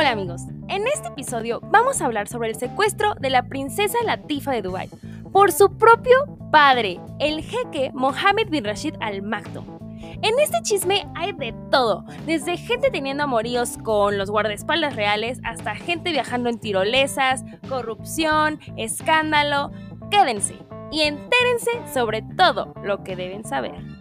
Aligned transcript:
Hola 0.00 0.12
amigos, 0.12 0.44
en 0.70 0.86
este 0.86 1.08
episodio 1.08 1.60
vamos 1.60 2.00
a 2.00 2.06
hablar 2.06 2.26
sobre 2.26 2.48
el 2.48 2.54
secuestro 2.56 3.14
de 3.16 3.28
la 3.28 3.48
princesa 3.48 3.98
Latifa 4.02 4.50
de 4.50 4.62
Dubái 4.62 4.88
por 5.30 5.52
su 5.52 5.76
propio 5.76 6.38
padre, 6.50 6.98
el 7.18 7.42
jeque 7.42 7.90
Mohammed 7.92 8.48
bin 8.48 8.64
Rashid 8.64 8.94
Al 9.00 9.20
Maktoum. 9.20 9.66
En 10.22 10.40
este 10.40 10.62
chisme 10.62 11.06
hay 11.14 11.32
de 11.32 11.54
todo, 11.70 12.06
desde 12.24 12.56
gente 12.56 12.90
teniendo 12.90 13.24
amoríos 13.24 13.76
con 13.76 14.16
los 14.16 14.30
guardaespaldas 14.30 14.96
reales 14.96 15.38
hasta 15.44 15.74
gente 15.74 16.12
viajando 16.12 16.48
en 16.48 16.58
tirolesas, 16.58 17.44
corrupción, 17.68 18.58
escándalo. 18.78 19.70
Quédense 20.10 20.54
y 20.90 21.02
entérense 21.02 21.72
sobre 21.92 22.22
todo 22.22 22.72
lo 22.82 23.04
que 23.04 23.16
deben 23.16 23.44
saber. 23.44 23.99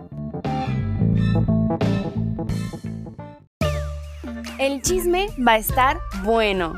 El 4.60 4.82
chisme 4.82 5.28
va 5.38 5.54
a 5.54 5.58
estar 5.58 6.02
bueno. 6.26 6.74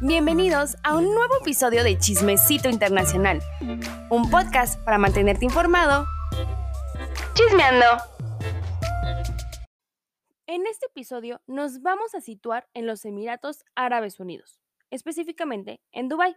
Bienvenidos 0.00 0.74
a 0.82 0.96
un 0.96 1.04
nuevo 1.04 1.36
episodio 1.40 1.84
de 1.84 1.96
Chismecito 1.96 2.68
Internacional, 2.68 3.40
un 4.10 4.28
podcast 4.28 4.84
para 4.84 4.98
mantenerte 4.98 5.44
informado. 5.44 6.06
Chismeando. 7.34 7.86
En 10.48 10.66
este 10.66 10.86
episodio 10.86 11.40
nos 11.46 11.82
vamos 11.82 12.16
a 12.16 12.20
situar 12.20 12.68
en 12.74 12.88
los 12.88 13.04
Emiratos 13.04 13.64
Árabes 13.76 14.18
Unidos, 14.18 14.60
específicamente 14.90 15.80
en 15.92 16.08
Dubái. 16.08 16.34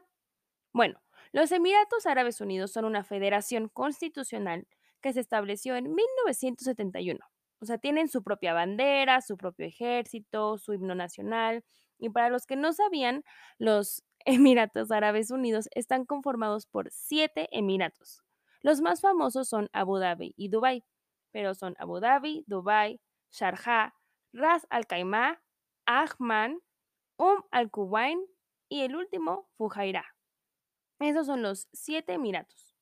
Bueno, 0.73 1.01
los 1.31 1.51
Emiratos 1.51 2.05
Árabes 2.05 2.39
Unidos 2.39 2.71
son 2.71 2.85
una 2.85 3.03
federación 3.03 3.67
constitucional 3.67 4.67
que 5.01 5.11
se 5.11 5.21
estableció 5.21 5.75
en 5.75 5.91
1971 5.95 7.32
o 7.63 7.65
sea, 7.65 7.77
tienen 7.77 8.09
su 8.09 8.23
propia 8.23 8.53
bandera, 8.53 9.21
su 9.21 9.37
propio 9.37 9.65
ejército, 9.65 10.57
su 10.57 10.73
himno 10.73 10.95
nacional. 10.95 11.63
Y 11.97 12.09
para 12.09 12.27
los 12.27 12.45
que 12.45 12.57
no 12.57 12.73
sabían, 12.73 13.23
los 13.57 14.03
Emiratos 14.25 14.91
Árabes 14.91 15.31
Unidos 15.31 15.69
están 15.73 16.05
conformados 16.05 16.65
por 16.65 16.91
siete 16.91 17.47
emiratos. 17.51 18.21
Los 18.61 18.81
más 18.81 18.99
famosos 18.99 19.47
son 19.47 19.69
Abu 19.71 19.97
Dhabi 19.97 20.33
y 20.35 20.49
Dubái, 20.49 20.83
pero 21.31 21.55
son 21.55 21.75
Abu 21.79 22.01
Dhabi, 22.01 22.43
Dubái, 22.47 22.99
Sharjah, 23.31 23.93
Ras 24.33 24.67
Al 24.69 24.85
Khaimah, 24.85 25.41
Ahman, 25.85 26.59
Um 27.15 27.43
Al 27.49 27.71
Quwain 27.71 28.19
y 28.67 28.81
el 28.81 28.97
último, 28.97 29.47
Fujairah. 29.55 30.15
Esos 30.99 31.27
son 31.27 31.41
los 31.41 31.69
siete 31.71 32.11
emiratos. 32.13 32.75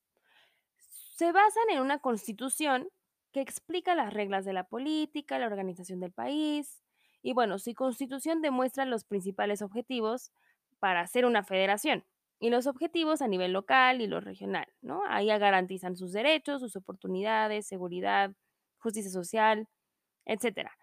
Se 1.18 1.32
basan 1.32 1.70
en 1.70 1.82
una 1.82 2.00
constitución 2.00 2.90
que 3.32 3.42
explica 3.42 3.96
las 3.96 4.14
reglas 4.14 4.46
de 4.46 4.54
la 4.54 4.66
política, 4.66 5.40
la 5.40 5.48
organización 5.48 6.00
del 6.00 6.12
país. 6.12 6.84
Y 7.22 7.34
bueno, 7.34 7.60
su 7.60 7.74
constitución 7.74 8.42
demuestra 8.42 8.86
los 8.86 9.04
principales 9.04 9.62
objetivos 9.62 10.32
para 10.80 11.06
ser 11.08 11.26
una 11.26 11.44
federación 11.44 12.04
y 12.40 12.50
los 12.50 12.66
objetivos 12.68 13.22
a 13.22 13.28
nivel 13.28 13.54
local 13.54 14.02
y 14.02 14.08
lo 14.08 14.20
regional, 14.20 14.68
¿no? 14.82 15.04
Ahí 15.08 15.28
garantizan 15.28 15.96
sus 15.96 16.12
derechos, 16.12 16.62
sus 16.62 16.76
oportunidades, 16.76 17.68
seguridad, 17.68 18.32
justicia 18.80 19.12
social, 19.12 19.68
etcétera. 20.26 20.76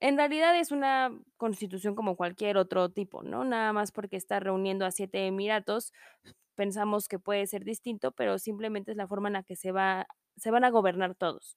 En 0.00 0.16
realidad 0.16 0.58
es 0.58 0.72
una 0.72 1.12
constitución 1.36 1.94
como 1.94 2.16
cualquier 2.16 2.56
otro 2.56 2.90
tipo, 2.90 3.22
¿no? 3.22 3.44
Nada 3.44 3.72
más 3.72 3.92
porque 3.92 4.16
está 4.16 4.40
reuniendo 4.40 4.86
a 4.86 4.90
siete 4.90 5.26
emiratos, 5.26 5.92
pensamos 6.56 7.06
que 7.06 7.18
puede 7.18 7.46
ser 7.46 7.64
distinto, 7.64 8.12
pero 8.12 8.38
simplemente 8.38 8.90
es 8.90 8.96
la 8.96 9.06
forma 9.06 9.28
en 9.28 9.34
la 9.34 9.42
que 9.44 9.56
se, 9.56 9.72
va, 9.72 10.06
se 10.36 10.50
van 10.50 10.64
a 10.64 10.70
gobernar 10.70 11.14
todos. 11.14 11.56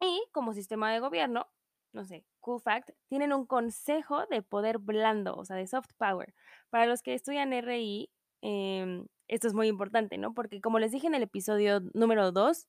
Y 0.00 0.22
como 0.32 0.52
sistema 0.52 0.92
de 0.92 1.00
gobierno, 1.00 1.46
no 1.92 2.04
sé, 2.04 2.24
cool 2.40 2.60
fact, 2.60 2.90
tienen 3.08 3.32
un 3.32 3.46
consejo 3.46 4.26
de 4.26 4.42
poder 4.42 4.78
blando, 4.78 5.36
o 5.36 5.44
sea, 5.44 5.56
de 5.56 5.66
soft 5.66 5.90
power. 5.96 6.34
Para 6.70 6.86
los 6.86 7.02
que 7.02 7.14
estudian 7.14 7.52
RI, 7.52 8.10
em, 8.42 9.06
esto 9.28 9.48
es 9.48 9.54
muy 9.54 9.68
importante, 9.68 10.18
¿no? 10.18 10.34
Porque 10.34 10.60
como 10.60 10.78
les 10.78 10.92
dije 10.92 11.06
en 11.06 11.14
el 11.14 11.22
episodio 11.22 11.80
número 11.94 12.32
2, 12.32 12.68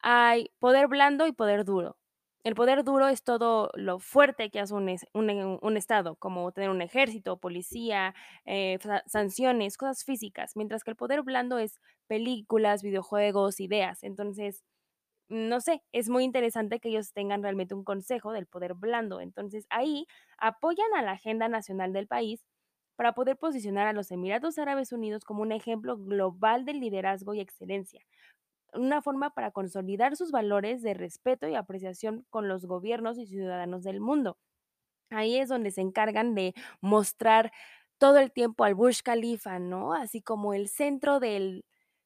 hay 0.00 0.50
poder 0.58 0.88
blando 0.88 1.26
y 1.26 1.32
poder 1.32 1.64
duro. 1.64 1.96
El 2.44 2.54
poder 2.54 2.84
duro 2.84 3.08
es 3.08 3.24
todo 3.24 3.70
lo 3.74 3.98
fuerte 3.98 4.50
que 4.50 4.60
hace 4.60 4.72
un, 4.74 4.88
un, 5.14 5.76
Estado, 5.76 6.14
como 6.16 6.52
tener 6.52 6.70
un 6.70 6.80
ejército, 6.80 7.38
policía, 7.38 8.14
eh, 8.44 8.78
sanciones, 9.06 9.76
cosas 9.76 10.04
físicas, 10.04 10.52
mientras 10.54 10.84
que 10.84 10.90
el 10.92 10.96
poder 10.96 11.22
blando 11.22 11.58
es 11.58 11.80
películas, 12.06 12.82
videojuegos, 12.84 13.58
ideas. 13.58 14.04
Entonces, 14.04 14.62
no 15.28 15.60
sé, 15.60 15.82
es 15.92 16.08
muy 16.08 16.24
interesante 16.24 16.80
que 16.80 16.88
ellos 16.90 17.12
tengan 17.12 17.42
realmente 17.42 17.74
un 17.74 17.84
consejo 17.84 18.32
del 18.32 18.46
poder 18.46 18.74
blando. 18.74 19.20
Entonces 19.20 19.66
ahí 19.70 20.06
apoyan 20.38 20.86
a 20.96 21.02
la 21.02 21.12
agenda 21.12 21.48
nacional 21.48 21.92
del 21.92 22.06
país 22.08 22.44
para 22.96 23.14
poder 23.14 23.36
posicionar 23.38 23.86
a 23.88 23.92
los 23.92 24.10
Emiratos 24.10 24.58
Árabes 24.58 24.92
Unidos 24.92 25.24
como 25.24 25.42
un 25.42 25.52
ejemplo 25.52 25.98
global 25.98 26.64
de 26.64 26.74
liderazgo 26.74 27.34
y 27.34 27.40
excelencia, 27.40 28.00
una 28.74 29.02
forma 29.02 29.30
para 29.30 29.50
consolidar 29.52 30.16
sus 30.16 30.30
valores 30.32 30.82
de 30.82 30.94
respeto 30.94 31.48
y 31.48 31.54
apreciación 31.56 32.26
con 32.30 32.48
los 32.48 32.66
gobiernos 32.66 33.18
y 33.18 33.26
ciudadanos 33.26 33.84
del 33.84 34.00
mundo. 34.00 34.38
Ahí 35.10 35.38
es 35.38 35.48
donde 35.48 35.70
se 35.70 35.80
encargan 35.82 36.34
de 36.34 36.54
mostrar 36.80 37.52
todo 37.98 38.18
el 38.18 38.32
tiempo 38.32 38.64
al 38.64 38.74
Burj 38.74 39.02
Khalifa, 39.04 39.58
¿no? 39.58 39.94
Así 39.94 40.20
como 40.22 40.52
el 40.54 40.68
centro 40.68 41.20
del, 41.20 41.64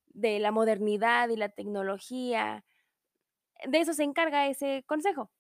de 0.09 0.39
la 0.39 0.53
modernidad 0.53 1.29
y 1.31 1.37
la 1.37 1.49
tecnología, 1.51 2.65
de 3.69 3.81
eso 3.81 3.93
se 3.95 4.05
encarga 4.05 4.49
ese 4.49 4.85
consejo. 4.87 5.31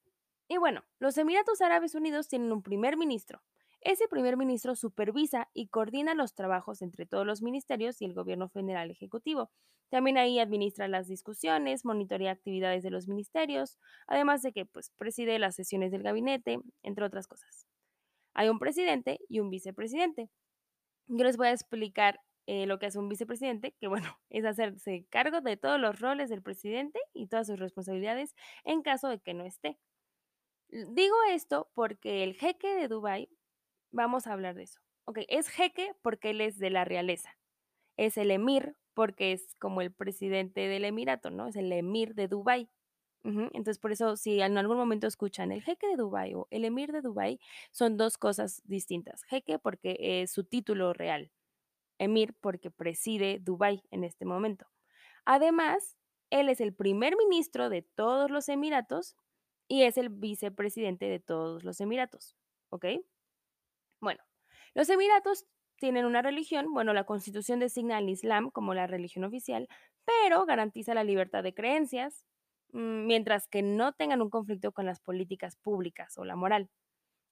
Y 0.48 0.58
bueno, 0.58 0.84
los 0.98 1.16
Emiratos 1.16 1.60
Árabes 1.60 1.94
Unidos 1.94 2.28
tienen 2.28 2.52
un 2.52 2.62
primer 2.62 2.96
ministro. 2.96 3.42
Ese 3.82 4.08
primer 4.08 4.36
ministro 4.36 4.74
supervisa 4.74 5.48
y 5.54 5.68
coordina 5.68 6.14
los 6.14 6.34
trabajos 6.34 6.82
entre 6.82 7.06
todos 7.06 7.24
los 7.26 7.40
ministerios 7.40 8.02
y 8.02 8.04
el 8.04 8.14
gobierno 8.14 8.48
federal 8.48 8.90
ejecutivo. 8.90 9.50
También 9.88 10.18
ahí 10.18 10.38
administra 10.38 10.86
las 10.86 11.08
discusiones, 11.08 11.84
monitorea 11.84 12.30
actividades 12.30 12.82
de 12.82 12.90
los 12.90 13.08
ministerios, 13.08 13.78
además 14.06 14.42
de 14.42 14.52
que 14.52 14.66
pues, 14.66 14.90
preside 14.98 15.38
las 15.38 15.56
sesiones 15.56 15.92
del 15.92 16.02
gabinete, 16.02 16.60
entre 16.82 17.04
otras 17.04 17.26
cosas. 17.26 17.66
Hay 18.34 18.48
un 18.48 18.58
presidente 18.58 19.18
y 19.28 19.40
un 19.40 19.50
vicepresidente. 19.50 20.30
Yo 21.06 21.24
les 21.24 21.36
voy 21.36 21.48
a 21.48 21.52
explicar 21.52 22.20
eh, 22.52 22.66
lo 22.66 22.80
que 22.80 22.86
hace 22.86 22.98
un 22.98 23.08
vicepresidente, 23.08 23.76
que 23.78 23.86
bueno, 23.86 24.18
es 24.28 24.44
hacerse 24.44 25.06
cargo 25.08 25.40
de 25.40 25.56
todos 25.56 25.78
los 25.78 26.00
roles 26.00 26.28
del 26.30 26.42
presidente 26.42 26.98
y 27.14 27.28
todas 27.28 27.46
sus 27.46 27.60
responsabilidades 27.60 28.34
en 28.64 28.82
caso 28.82 29.08
de 29.08 29.20
que 29.20 29.34
no 29.34 29.44
esté. 29.44 29.78
Digo 30.68 31.14
esto 31.30 31.70
porque 31.74 32.24
el 32.24 32.34
jeque 32.34 32.74
de 32.74 32.88
Dubái, 32.88 33.28
vamos 33.92 34.26
a 34.26 34.32
hablar 34.32 34.56
de 34.56 34.64
eso. 34.64 34.80
Ok, 35.04 35.20
es 35.28 35.48
jeque 35.48 35.92
porque 36.02 36.30
él 36.30 36.40
es 36.40 36.58
de 36.58 36.70
la 36.70 36.84
realeza. 36.84 37.38
Es 37.96 38.16
el 38.16 38.32
emir 38.32 38.74
porque 38.94 39.30
es 39.30 39.54
como 39.60 39.80
el 39.80 39.92
presidente 39.92 40.62
del 40.66 40.84
emirato, 40.84 41.30
¿no? 41.30 41.46
Es 41.46 41.54
el 41.54 41.70
emir 41.70 42.16
de 42.16 42.26
Dubái. 42.26 42.68
Entonces, 43.22 43.78
por 43.78 43.92
eso, 43.92 44.16
si 44.16 44.40
en 44.40 44.58
algún 44.58 44.76
momento 44.78 45.06
escuchan 45.06 45.52
el 45.52 45.62
jeque 45.62 45.86
de 45.86 45.96
Dubái 45.96 46.34
o 46.34 46.48
el 46.50 46.64
emir 46.64 46.90
de 46.90 47.02
Dubái, 47.02 47.38
son 47.70 47.96
dos 47.96 48.18
cosas 48.18 48.60
distintas. 48.64 49.22
Jeque 49.24 49.60
porque 49.60 49.96
es 50.00 50.32
su 50.32 50.42
título 50.42 50.94
real 50.94 51.30
emir 52.00 52.34
porque 52.40 52.70
preside 52.70 53.38
Dubái 53.40 53.82
en 53.90 54.02
este 54.04 54.24
momento. 54.24 54.66
Además, 55.24 55.96
él 56.30 56.48
es 56.48 56.60
el 56.60 56.74
primer 56.74 57.16
ministro 57.16 57.68
de 57.68 57.82
todos 57.82 58.30
los 58.30 58.48
Emiratos 58.48 59.16
y 59.68 59.82
es 59.82 59.98
el 59.98 60.08
vicepresidente 60.08 61.06
de 61.06 61.20
todos 61.20 61.62
los 61.62 61.80
Emiratos. 61.80 62.36
¿Ok? 62.70 62.86
Bueno, 64.00 64.22
los 64.74 64.88
Emiratos 64.88 65.46
tienen 65.76 66.04
una 66.04 66.22
religión, 66.22 66.72
bueno, 66.72 66.92
la 66.92 67.04
constitución 67.04 67.58
designa 67.60 67.98
al 67.98 68.08
Islam 68.08 68.50
como 68.50 68.74
la 68.74 68.86
religión 68.86 69.24
oficial, 69.24 69.68
pero 70.04 70.46
garantiza 70.46 70.94
la 70.94 71.04
libertad 71.04 71.42
de 71.42 71.54
creencias, 71.54 72.24
mm, 72.72 73.06
mientras 73.06 73.46
que 73.48 73.62
no 73.62 73.92
tengan 73.92 74.22
un 74.22 74.30
conflicto 74.30 74.72
con 74.72 74.86
las 74.86 75.00
políticas 75.00 75.56
públicas 75.56 76.16
o 76.18 76.24
la 76.24 76.36
moral. 76.36 76.70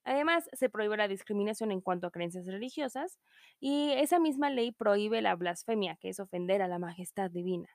Además, 0.08 0.48
se 0.54 0.70
prohíbe 0.70 0.96
la 0.96 1.06
discriminación 1.06 1.70
en 1.70 1.82
cuanto 1.82 2.06
a 2.06 2.10
creencias 2.10 2.46
religiosas 2.46 3.18
y 3.60 3.92
esa 3.92 4.18
misma 4.18 4.48
ley 4.48 4.72
prohíbe 4.72 5.20
la 5.20 5.36
blasfemia, 5.36 5.96
que 5.96 6.08
es 6.08 6.18
ofender 6.18 6.62
a 6.62 6.66
la 6.66 6.78
majestad 6.78 7.30
divina. 7.30 7.68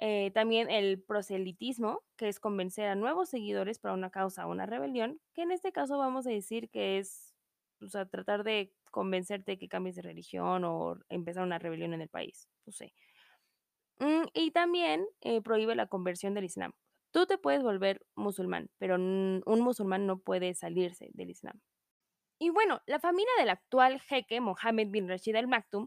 Eh, 0.00 0.32
también 0.34 0.68
el 0.70 1.00
proselitismo, 1.00 2.02
que 2.16 2.28
es 2.28 2.40
convencer 2.40 2.88
a 2.88 2.96
nuevos 2.96 3.28
seguidores 3.28 3.78
para 3.78 3.94
una 3.94 4.10
causa 4.10 4.44
o 4.44 4.50
una 4.50 4.66
rebelión, 4.66 5.20
que 5.34 5.42
en 5.42 5.52
este 5.52 5.70
caso 5.70 5.98
vamos 5.98 6.26
a 6.26 6.30
decir 6.30 6.68
que 6.68 6.98
es 6.98 7.32
tratar 8.10 8.42
de 8.42 8.72
convencerte 8.90 9.56
que 9.56 9.68
cambies 9.68 9.94
de 9.94 10.02
religión 10.02 10.64
o 10.64 10.96
empezar 11.10 11.44
una 11.44 11.60
rebelión 11.60 11.94
en 11.94 12.02
el 12.02 12.08
país. 12.08 12.48
No 12.66 12.72
sé. 12.72 12.92
Mm, 14.00 14.24
y 14.34 14.50
también 14.50 15.06
eh, 15.20 15.40
prohíbe 15.40 15.76
la 15.76 15.86
conversión 15.86 16.34
del 16.34 16.42
Islam. 16.46 16.72
Tú 17.12 17.26
te 17.26 17.38
puedes 17.38 17.62
volver 17.62 18.04
musulmán, 18.16 18.70
pero 18.78 18.96
un 18.96 19.42
musulmán 19.46 20.06
no 20.06 20.18
puede 20.18 20.54
salirse 20.54 21.10
del 21.12 21.30
Islam. 21.30 21.60
Y 22.42 22.50
bueno, 22.50 22.82
la 22.86 22.98
familia 22.98 23.30
del 23.38 23.50
actual 23.50 24.00
jeque 24.00 24.40
Mohammed 24.40 24.88
bin 24.88 25.08
Rashid 25.08 25.36
al 25.36 25.46
Maktoum 25.46 25.86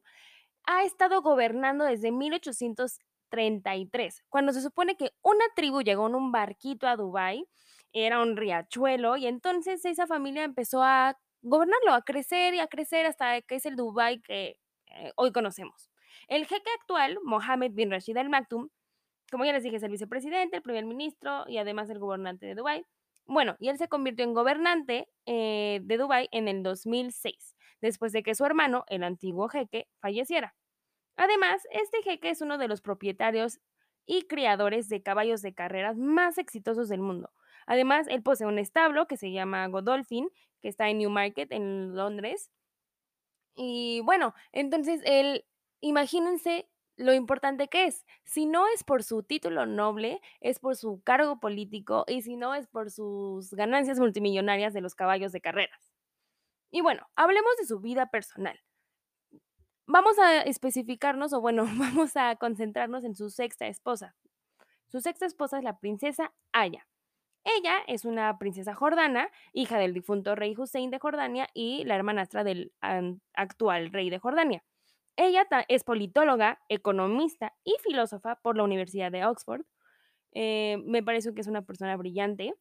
ha 0.66 0.86
estado 0.86 1.22
gobernando 1.22 1.84
desde 1.84 2.14
1833, 2.14 4.24
cuando 4.30 4.54
se 4.54 4.62
supone 4.62 4.96
que 4.96 5.12
una 5.22 5.44
tribu 5.56 5.82
llegó 5.82 6.08
en 6.08 6.16
un 6.16 6.32
barquito 6.32 6.88
a 6.88 6.96
Dubái, 6.96 7.46
era 7.92 8.22
un 8.22 8.38
riachuelo, 8.38 9.18
y 9.18 9.28
entonces 9.28 9.84
esa 9.84 10.08
familia 10.08 10.46
empezó 10.46 10.82
a 10.82 11.20
gobernarlo, 11.42 11.94
a 11.94 12.04
crecer 12.04 12.54
y 12.54 12.60
a 12.60 12.68
crecer 12.68 13.06
hasta 13.06 13.42
que 13.42 13.56
es 13.56 13.66
el 13.66 13.76
Dubái 13.76 14.22
que 14.22 14.58
eh, 14.88 15.12
hoy 15.18 15.34
conocemos. 15.34 15.92
El 16.30 16.46
jeque 16.46 16.70
actual, 16.80 17.20
Mohammed 17.24 17.74
bin 17.74 17.92
Rashid 17.92 18.16
Al 18.16 18.30
Maktoum, 18.30 18.70
como 19.32 19.46
ya 19.46 19.54
les 19.54 19.64
dije, 19.64 19.78
es 19.78 19.84
el 19.84 19.92
vicepresidente, 19.92 20.58
el 20.58 20.62
primer 20.62 20.86
ministro 20.86 21.46
y 21.48 21.58
además 21.58 21.90
el 21.90 22.00
gobernante 22.00 22.46
de 22.46 22.56
Dubái. 22.56 22.86
Bueno, 23.26 23.56
y 23.60 23.70
él 23.70 23.78
se 23.78 23.88
convirtió 23.88 24.24
en 24.24 24.34
gobernante 24.34 25.08
eh, 25.26 25.80
de 25.84 25.98
Dubái 25.98 26.28
en 26.32 26.48
el 26.48 26.62
2006, 26.62 27.56
después 27.82 28.12
de 28.12 28.22
que 28.22 28.36
su 28.36 28.46
hermano, 28.46 28.86
el 28.88 29.04
antiguo 29.04 29.48
jeque, 29.48 29.88
falleciera. 30.00 30.56
Además, 31.18 31.64
este 31.72 32.04
jeque 32.04 32.30
es 32.30 32.42
uno 32.42 32.58
de 32.58 32.68
los 32.68 32.82
propietarios 32.82 33.60
y 34.06 34.24
criadores 34.24 34.90
de 34.90 35.02
caballos 35.02 35.42
de 35.42 35.54
carreras 35.54 35.98
más 35.98 36.38
exitosos 36.38 36.90
del 36.90 37.02
mundo. 37.02 37.32
Además, 37.66 38.08
él 38.10 38.22
posee 38.22 38.46
un 38.46 38.60
establo 38.60 39.08
que 39.08 39.18
se 39.18 39.32
llama 39.32 39.68
Godolphin, 39.68 40.30
que 40.62 40.68
está 40.68 40.90
en 40.90 41.00
Newmarket, 41.00 41.52
en 41.52 41.96
Londres. 41.96 42.52
Y 43.56 44.02
bueno, 44.02 44.36
entonces 44.52 45.02
él, 45.06 45.46
imagínense 45.82 46.68
lo 46.98 47.14
importante 47.14 47.68
que 47.68 47.86
es. 47.86 48.06
Si 48.24 48.46
no 48.46 48.68
es 48.68 48.84
por 48.84 49.04
su 49.04 49.24
título 49.24 49.66
noble, 49.66 50.22
es 50.40 50.60
por 50.60 50.76
su 50.76 51.02
cargo 51.04 51.40
político 51.40 52.06
y 52.08 52.22
si 52.22 52.38
no 52.38 52.56
es 52.56 52.68
por 52.68 52.92
sus 52.92 53.54
ganancias 53.54 54.00
multimillonarias 54.00 54.74
de 54.74 54.82
los 54.82 54.96
caballos 54.96 55.32
de 55.32 55.42
carreras. 55.42 55.92
Y 56.72 56.82
bueno, 56.82 57.08
hablemos 57.16 57.56
de 57.58 57.66
su 57.66 57.80
vida 57.80 58.08
personal. 58.08 58.60
Vamos 59.88 60.18
a 60.18 60.42
especificarnos, 60.42 61.34
o 61.34 61.42
bueno, 61.42 61.66
vamos 61.78 62.18
a 62.18 62.36
concentrarnos 62.38 63.04
en 63.04 63.16
su 63.16 63.30
sexta 63.30 63.68
esposa. 63.68 64.16
Su 64.88 65.02
sexta 65.02 65.26
esposa 65.26 65.58
es 65.58 65.64
la 65.64 65.80
princesa 65.80 66.34
Aya. 66.52 66.88
Ella 67.44 67.78
es 67.88 68.06
una 68.06 68.40
princesa 68.40 68.74
jordana, 68.74 69.30
hija 69.54 69.78
del 69.78 69.94
difunto 69.94 70.34
rey 70.34 70.56
Hussein 70.58 70.90
de 70.90 70.98
Jordania 70.98 71.48
y 71.54 71.84
la 71.84 71.96
hermanastra 71.96 72.44
del 72.44 72.74
actual 73.34 73.92
rey 73.92 74.10
de 74.10 74.18
Jordania. 74.18 74.64
Ella 75.18 75.48
es 75.70 75.84
politóloga, 75.84 76.60
economista 76.70 77.54
y 77.64 77.76
filósofa 77.84 78.36
por 78.42 78.58
la 78.58 78.64
Universidad 78.64 79.12
de 79.12 79.26
Oxford. 79.26 79.62
Eh, 80.34 80.78
me 80.86 81.04
parece 81.04 81.34
que 81.34 81.42
es 81.42 81.48
una 81.48 81.64
persona 81.64 81.98
brillante. 81.98 82.54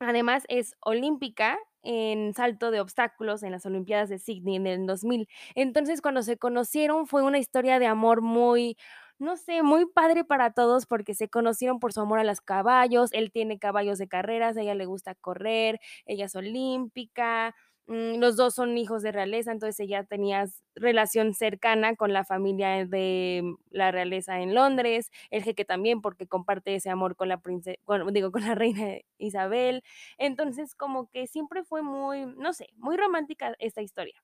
Además, 0.00 0.44
es 0.48 0.74
olímpica 0.80 1.58
en 1.82 2.34
salto 2.34 2.70
de 2.70 2.80
obstáculos 2.80 3.42
en 3.42 3.52
las 3.52 3.66
Olimpiadas 3.66 4.08
de 4.08 4.18
Sydney 4.18 4.56
en 4.56 4.66
el 4.66 4.86
2000. 4.86 5.28
Entonces, 5.54 6.00
cuando 6.02 6.22
se 6.22 6.38
conocieron 6.38 7.06
fue 7.06 7.22
una 7.22 7.38
historia 7.38 7.78
de 7.78 7.86
amor 7.86 8.22
muy, 8.22 8.76
no 9.18 9.36
sé, 9.36 9.62
muy 9.62 9.86
padre 9.86 10.24
para 10.24 10.52
todos 10.52 10.86
porque 10.86 11.14
se 11.14 11.28
conocieron 11.28 11.80
por 11.80 11.92
su 11.92 12.00
amor 12.00 12.18
a 12.20 12.24
los 12.24 12.40
caballos. 12.40 13.10
Él 13.12 13.30
tiene 13.32 13.58
caballos 13.58 13.98
de 13.98 14.08
carreras, 14.08 14.56
a 14.56 14.62
ella 14.62 14.74
le 14.74 14.86
gusta 14.86 15.14
correr, 15.16 15.80
ella 16.06 16.26
es 16.26 16.34
olímpica. 16.36 17.54
Mm, 17.90 18.20
los 18.20 18.36
dos 18.36 18.54
son 18.54 18.78
hijos 18.78 19.02
de 19.02 19.10
realeza, 19.10 19.50
entonces 19.50 19.80
ella 19.80 20.04
tenía 20.04 20.46
relación 20.76 21.34
cercana 21.34 21.96
con 21.96 22.12
la 22.12 22.24
familia 22.24 22.86
de 22.86 23.42
la 23.70 23.90
realeza 23.90 24.38
en 24.40 24.54
Londres, 24.54 25.10
el 25.30 25.42
jeque 25.42 25.64
también 25.64 26.00
porque 26.00 26.28
comparte 26.28 26.76
ese 26.76 26.88
amor 26.88 27.16
con 27.16 27.28
la 27.28 27.40
princesa, 27.40 27.80
digo, 28.12 28.30
con 28.30 28.42
la 28.42 28.54
reina 28.54 28.98
Isabel. 29.18 29.82
Entonces, 30.18 30.76
como 30.76 31.10
que 31.10 31.26
siempre 31.26 31.64
fue 31.64 31.82
muy, 31.82 32.26
no 32.26 32.52
sé, 32.52 32.68
muy 32.76 32.96
romántica 32.96 33.56
esta 33.58 33.82
historia 33.82 34.22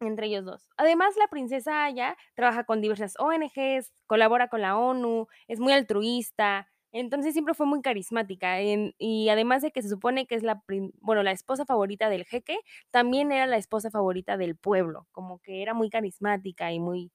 entre 0.00 0.26
ellos 0.26 0.44
dos. 0.44 0.68
Además, 0.76 1.16
la 1.16 1.28
princesa 1.28 1.84
Aya 1.84 2.16
trabaja 2.34 2.64
con 2.64 2.82
diversas 2.82 3.14
ONGs, 3.18 3.92
colabora 4.06 4.48
con 4.48 4.60
la 4.60 4.76
ONU, 4.76 5.26
es 5.48 5.58
muy 5.58 5.72
altruista, 5.72 6.68
entonces 6.92 7.32
siempre 7.32 7.54
fue 7.54 7.66
muy 7.66 7.82
carismática 7.82 8.58
y 8.62 9.28
además 9.28 9.62
de 9.62 9.70
que 9.70 9.82
se 9.82 9.88
supone 9.88 10.26
que 10.26 10.34
es 10.34 10.42
la, 10.42 10.62
bueno, 11.00 11.22
la 11.22 11.32
esposa 11.32 11.66
favorita 11.66 12.08
del 12.08 12.24
jeque, 12.24 12.58
también 12.90 13.32
era 13.32 13.46
la 13.46 13.56
esposa 13.56 13.90
favorita 13.90 14.36
del 14.36 14.56
pueblo, 14.56 15.06
como 15.12 15.38
que 15.40 15.62
era 15.62 15.74
muy 15.74 15.90
carismática 15.90 16.72
y 16.72 16.80
muy... 16.80 17.10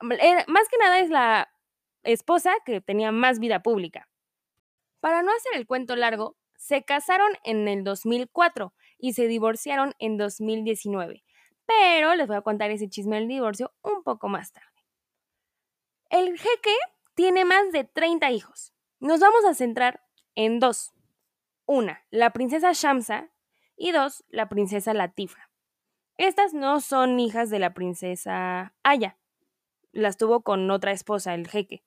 más 0.00 0.68
que 0.68 0.78
nada 0.78 1.00
es 1.00 1.10
la 1.10 1.48
esposa 2.04 2.52
que 2.64 2.80
tenía 2.80 3.10
más 3.12 3.38
vida 3.40 3.62
pública. 3.62 4.08
Para 5.00 5.22
no 5.22 5.32
hacer 5.32 5.54
el 5.54 5.66
cuento 5.66 5.96
largo, 5.96 6.36
se 6.56 6.84
casaron 6.84 7.32
en 7.44 7.68
el 7.68 7.84
2004 7.84 8.72
y 8.98 9.12
se 9.12 9.26
divorciaron 9.26 9.94
en 9.98 10.16
2019, 10.16 11.24
pero 11.66 12.14
les 12.14 12.26
voy 12.26 12.36
a 12.36 12.42
contar 12.42 12.70
ese 12.70 12.88
chisme 12.88 13.16
del 13.16 13.28
divorcio 13.28 13.72
un 13.82 14.02
poco 14.02 14.28
más 14.28 14.52
tarde. 14.52 14.66
El 16.10 16.38
jeque 16.38 16.74
tiene 17.14 17.44
más 17.44 17.70
de 17.72 17.84
30 17.84 18.30
hijos 18.30 18.72
nos 19.00 19.20
vamos 19.20 19.44
a 19.44 19.54
centrar 19.54 20.02
en 20.34 20.60
dos. 20.60 20.92
Una, 21.66 22.04
la 22.10 22.32
princesa 22.32 22.72
Shamsa 22.72 23.30
y 23.76 23.92
dos, 23.92 24.24
la 24.28 24.48
princesa 24.48 24.94
Latifa. 24.94 25.50
Estas 26.16 26.52
no 26.52 26.80
son 26.80 27.20
hijas 27.20 27.50
de 27.50 27.58
la 27.58 27.74
princesa 27.74 28.74
Aya. 28.82 29.18
Las 29.92 30.16
tuvo 30.16 30.42
con 30.42 30.70
otra 30.70 30.92
esposa, 30.92 31.34
el 31.34 31.46
jeque. 31.46 31.84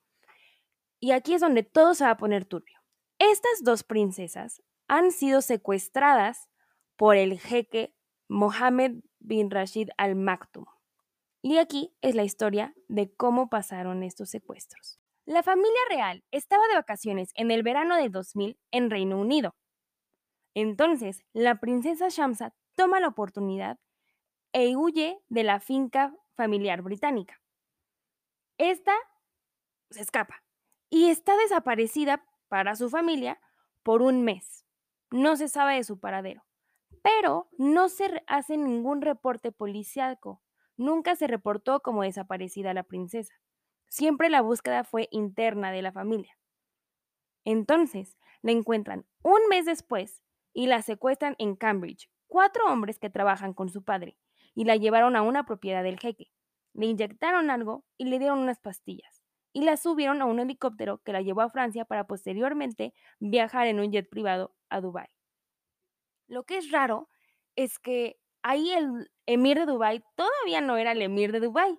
Y 0.99 1.11
aquí 1.11 1.33
es 1.33 1.41
donde 1.41 1.63
todo 1.63 1.95
se 1.95 2.05
va 2.05 2.11
a 2.11 2.17
poner 2.17 2.45
turbio. 2.45 2.79
Estas 3.19 3.63
dos 3.63 3.83
princesas 3.83 4.61
han 4.87 5.11
sido 5.11 5.41
secuestradas 5.41 6.49
por 6.95 7.17
el 7.17 7.39
jeque 7.39 7.95
Mohammed 8.29 9.03
bin 9.19 9.51
Rashid 9.51 9.89
al 9.97 10.15
Maktoum. 10.15 10.65
Y 11.41 11.57
aquí 11.57 11.93
es 12.01 12.15
la 12.15 12.23
historia 12.23 12.73
de 12.87 13.11
cómo 13.13 13.49
pasaron 13.49 14.03
estos 14.03 14.29
secuestros. 14.29 15.00
La 15.25 15.43
familia 15.43 15.81
real 15.89 16.23
estaba 16.31 16.67
de 16.67 16.75
vacaciones 16.75 17.31
en 17.35 17.51
el 17.51 17.61
verano 17.61 17.95
de 17.95 18.09
2000 18.09 18.57
en 18.71 18.89
Reino 18.89 19.19
Unido. 19.19 19.55
Entonces, 20.55 21.23
la 21.31 21.59
princesa 21.59 22.09
Shamsa 22.09 22.55
toma 22.75 22.99
la 22.99 23.09
oportunidad 23.09 23.77
e 24.51 24.75
huye 24.75 25.19
de 25.29 25.43
la 25.43 25.59
finca 25.59 26.13
familiar 26.35 26.81
británica. 26.81 27.39
Esta 28.57 28.93
se 29.91 30.01
escapa 30.01 30.43
y 30.89 31.09
está 31.09 31.37
desaparecida 31.37 32.25
para 32.47 32.75
su 32.75 32.89
familia 32.89 33.39
por 33.83 34.01
un 34.01 34.23
mes. 34.23 34.65
No 35.11 35.35
se 35.37 35.47
sabe 35.47 35.75
de 35.75 35.83
su 35.83 35.99
paradero, 35.99 36.43
pero 37.01 37.49
no 37.57 37.89
se 37.89 38.23
hace 38.27 38.57
ningún 38.57 39.01
reporte 39.01 39.51
policiaco. 39.51 40.41
Nunca 40.77 41.15
se 41.15 41.27
reportó 41.27 41.81
como 41.81 42.03
desaparecida 42.03 42.73
la 42.73 42.83
princesa. 42.83 43.33
Siempre 43.91 44.29
la 44.29 44.41
búsqueda 44.41 44.85
fue 44.85 45.09
interna 45.11 45.69
de 45.69 45.81
la 45.81 45.91
familia. 45.91 46.37
Entonces, 47.43 48.17
la 48.41 48.53
encuentran 48.53 49.05
un 49.21 49.39
mes 49.49 49.65
después 49.65 50.23
y 50.53 50.67
la 50.67 50.81
secuestran 50.81 51.35
en 51.39 51.57
Cambridge, 51.57 52.09
cuatro 52.27 52.67
hombres 52.67 52.99
que 52.99 53.09
trabajan 53.09 53.53
con 53.53 53.67
su 53.67 53.83
padre, 53.83 54.17
y 54.55 54.63
la 54.63 54.77
llevaron 54.77 55.17
a 55.17 55.23
una 55.23 55.45
propiedad 55.45 55.83
del 55.83 55.99
jeque. 55.99 56.31
Le 56.71 56.85
inyectaron 56.85 57.49
algo 57.49 57.83
y 57.97 58.05
le 58.05 58.17
dieron 58.17 58.39
unas 58.39 58.61
pastillas, 58.61 59.23
y 59.51 59.63
la 59.63 59.75
subieron 59.75 60.21
a 60.21 60.25
un 60.25 60.39
helicóptero 60.39 60.99
que 61.03 61.11
la 61.11 61.21
llevó 61.21 61.41
a 61.41 61.49
Francia 61.49 61.83
para 61.83 62.07
posteriormente 62.07 62.93
viajar 63.19 63.67
en 63.67 63.81
un 63.81 63.91
jet 63.91 64.09
privado 64.09 64.55
a 64.69 64.79
Dubái. 64.79 65.09
Lo 66.27 66.45
que 66.45 66.59
es 66.59 66.71
raro 66.71 67.09
es 67.57 67.77
que 67.77 68.21
ahí 68.41 68.71
el 68.71 69.11
emir 69.25 69.59
de 69.59 69.65
Dubái 69.65 70.01
todavía 70.15 70.61
no 70.61 70.77
era 70.77 70.93
el 70.93 71.01
emir 71.01 71.33
de 71.33 71.41
Dubái, 71.41 71.77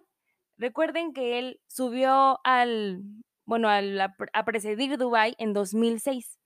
Recuerden 0.62 1.12
que 1.12 1.40
él 1.40 1.60
subió 1.66 2.38
al, 2.44 3.02
bueno, 3.46 3.68
a, 3.68 4.44
presidir 4.44 4.96
Dubái 4.96 5.34
en 5.38 5.52
2006 5.54 6.38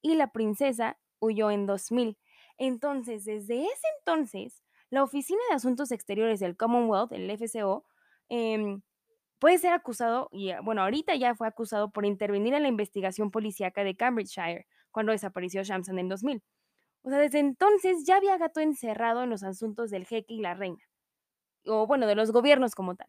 y 0.00 0.14
la 0.14 0.30
princesa 0.30 0.96
huyó 1.18 1.50
en 1.50 1.66
2000. 1.66 2.16
Entonces, 2.56 3.24
desde 3.24 3.64
ese 3.64 3.86
entonces, 3.98 4.62
la 4.90 5.02
Oficina 5.02 5.40
de 5.48 5.56
Asuntos 5.56 5.90
Exteriores 5.90 6.38
del 6.38 6.56
Commonwealth, 6.56 7.10
el 7.10 7.28
FCO, 7.28 7.84
em, 8.28 8.80
puede 9.40 9.58
ser 9.58 9.72
acusado, 9.72 10.28
y 10.30 10.52
bueno, 10.62 10.82
ahorita 10.82 11.16
ya 11.16 11.34
fue 11.34 11.48
acusado 11.48 11.90
por 11.90 12.06
intervenir 12.06 12.54
en 12.54 12.62
la 12.62 12.68
investigación 12.68 13.32
policíaca 13.32 13.82
de 13.82 13.96
Cambridgeshire 13.96 14.68
cuando 14.92 15.10
desapareció 15.10 15.64
Shamsan 15.64 15.98
en 15.98 16.08
2000. 16.08 16.44
O 17.02 17.10
sea, 17.10 17.18
desde 17.18 17.40
entonces 17.40 18.04
ya 18.06 18.18
había 18.18 18.38
gato 18.38 18.60
encerrado 18.60 19.24
en 19.24 19.30
los 19.30 19.42
asuntos 19.42 19.90
del 19.90 20.06
jeque 20.06 20.34
y 20.34 20.42
la 20.42 20.54
reina, 20.54 20.84
o 21.66 21.88
bueno, 21.88 22.06
de 22.06 22.14
los 22.14 22.30
gobiernos 22.30 22.76
como 22.76 22.94
tal. 22.94 23.08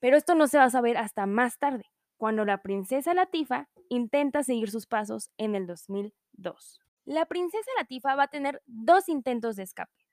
Pero 0.00 0.16
esto 0.16 0.34
no 0.34 0.46
se 0.46 0.58
va 0.58 0.64
a 0.64 0.70
saber 0.70 0.96
hasta 0.96 1.26
más 1.26 1.58
tarde, 1.58 1.84
cuando 2.16 2.44
la 2.44 2.62
princesa 2.62 3.14
Latifa 3.14 3.68
intenta 3.88 4.42
seguir 4.42 4.70
sus 4.70 4.86
pasos 4.86 5.30
en 5.38 5.54
el 5.54 5.66
2002. 5.66 6.80
La 7.04 7.26
princesa 7.26 7.70
Latifa 7.76 8.14
va 8.14 8.24
a 8.24 8.28
tener 8.28 8.62
dos 8.66 9.08
intentos 9.08 9.56
de 9.56 9.62
escape. 9.62 10.04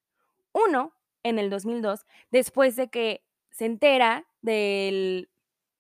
Uno, 0.54 0.94
en 1.24 1.40
el 1.40 1.50
2002, 1.50 2.06
después 2.32 2.76
de 2.76 2.90
que 2.90 3.24
se 3.50 3.66
entera 3.66 4.26
de 4.42 5.28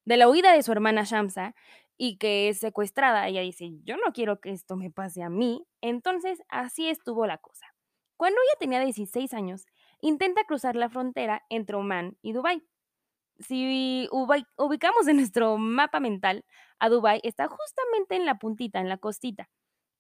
la 0.06 0.30
huida 0.30 0.54
de 0.54 0.64
su 0.64 0.72
hermana 0.72 1.04
Shamsa 1.04 1.56
y 1.98 2.18
que 2.18 2.50
es 2.50 2.60
secuestrada. 2.60 3.28
Ella 3.28 3.42
dice, 3.42 3.70
yo 3.84 3.96
no 3.98 4.12
quiero 4.14 4.40
que 4.40 4.52
esto 4.52 4.76
me 4.76 4.92
pase 4.92 5.24
a 5.24 5.30
mí. 5.30 5.66
Entonces, 5.82 6.42
así 6.50 6.90
estuvo 6.90 7.26
la 7.26 7.38
cosa. 7.38 7.66
Cuando 8.18 8.40
ella 8.42 8.60
tenía 8.60 8.80
16 8.80 9.34
años, 9.34 9.66
intenta 10.02 10.44
cruzar 10.44 10.76
la 10.76 10.90
frontera 10.90 11.44
entre 11.50 11.76
Oman 11.76 12.18
y 12.22 12.34
Dubái 12.34 12.64
si 13.40 14.08
ubicamos 14.12 15.08
en 15.08 15.18
nuestro 15.18 15.58
mapa 15.58 16.00
mental, 16.00 16.46
a 16.80 16.90
Dubái 16.90 17.20
está 17.24 17.48
justamente 17.48 18.16
en 18.16 18.26
la 18.26 18.40
puntita, 18.40 18.80
en 18.80 18.90
la 18.90 18.98
costita. 18.98 19.50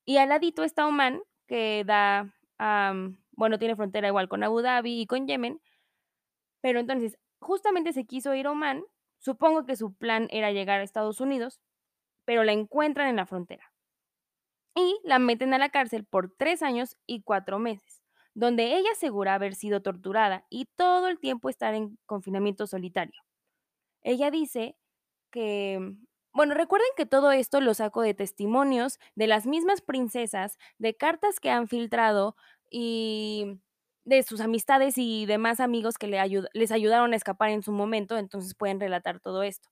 Y 0.05 0.17
al 0.17 0.29
ladito 0.29 0.63
está 0.63 0.85
Oman, 0.87 1.21
que 1.47 1.83
da, 1.85 2.33
bueno, 3.31 3.59
tiene 3.59 3.75
frontera 3.75 4.07
igual 4.07 4.29
con 4.29 4.43
Abu 4.43 4.61
Dhabi 4.61 5.01
y 5.01 5.07
con 5.07 5.27
Yemen, 5.27 5.61
pero 6.61 6.79
entonces 6.79 7.17
justamente 7.39 7.93
se 7.93 8.05
quiso 8.05 8.33
ir 8.33 8.47
a 8.47 8.51
Oman, 8.51 8.83
supongo 9.19 9.65
que 9.65 9.75
su 9.75 9.93
plan 9.93 10.27
era 10.31 10.51
llegar 10.51 10.79
a 10.79 10.83
Estados 10.83 11.21
Unidos, 11.21 11.59
pero 12.25 12.43
la 12.43 12.53
encuentran 12.53 13.07
en 13.07 13.17
la 13.17 13.25
frontera 13.25 13.71
y 14.75 14.99
la 15.03 15.19
meten 15.19 15.53
a 15.53 15.57
la 15.57 15.69
cárcel 15.69 16.05
por 16.05 16.33
tres 16.35 16.61
años 16.61 16.97
y 17.05 17.21
cuatro 17.21 17.59
meses, 17.59 18.01
donde 18.35 18.77
ella 18.77 18.91
asegura 18.93 19.35
haber 19.35 19.55
sido 19.55 19.81
torturada 19.81 20.45
y 20.51 20.67
todo 20.77 21.07
el 21.09 21.19
tiempo 21.19 21.49
estar 21.49 21.73
en 21.75 21.97
confinamiento 22.05 22.67
solitario. 22.67 23.21
Ella 24.03 24.31
dice 24.31 24.77
que, 25.31 25.95
bueno, 26.33 26.53
recuerden 26.55 26.89
que 26.97 27.05
todo 27.05 27.31
esto 27.31 27.61
lo 27.61 27.73
saco 27.73 28.01
de 28.01 28.13
testimonios 28.13 28.99
de 29.15 29.27
las 29.27 29.47
mismas 29.47 29.81
princesas, 29.81 30.57
de 30.79 30.95
cartas 30.95 31.39
que 31.39 31.51
han 31.51 31.67
filtrado 31.67 32.35
y 32.71 33.59
de 34.05 34.23
sus 34.23 34.41
amistades 34.41 34.95
y 34.97 35.25
demás 35.25 35.59
amigos 35.59 35.97
que 35.97 36.07
le 36.07 36.19
les 36.53 36.71
ayudaron 36.71 37.13
a 37.13 37.15
escapar 37.17 37.49
en 37.51 37.63
su 37.63 37.71
momento, 37.71 38.17
entonces 38.17 38.55
pueden 38.55 38.79
relatar 38.79 39.19
todo 39.21 39.43
esto. 39.43 39.69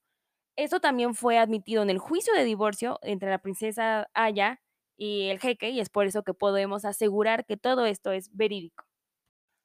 Esto 0.58 0.82
también 0.82 1.16
fue 1.16 1.40
admitido 1.40 1.84
en 1.84 1.92
el 1.92 2.00
juicio 2.00 2.34
de 2.36 2.46
divorcio 2.46 3.00
entre 3.04 3.30
la 3.32 3.40
princesa 3.40 4.10
Aya 4.16 4.62
y 4.98 5.30
el 5.30 5.40
jeque, 5.40 5.70
y 5.70 5.80
es 5.80 5.90
por 5.90 6.06
eso 6.06 6.24
que 6.24 6.34
podemos 6.34 6.86
asegurar 6.86 7.46
que 7.46 7.58
todo 7.58 7.86
esto 7.86 8.12
es 8.12 8.36
verídico. 8.36 8.86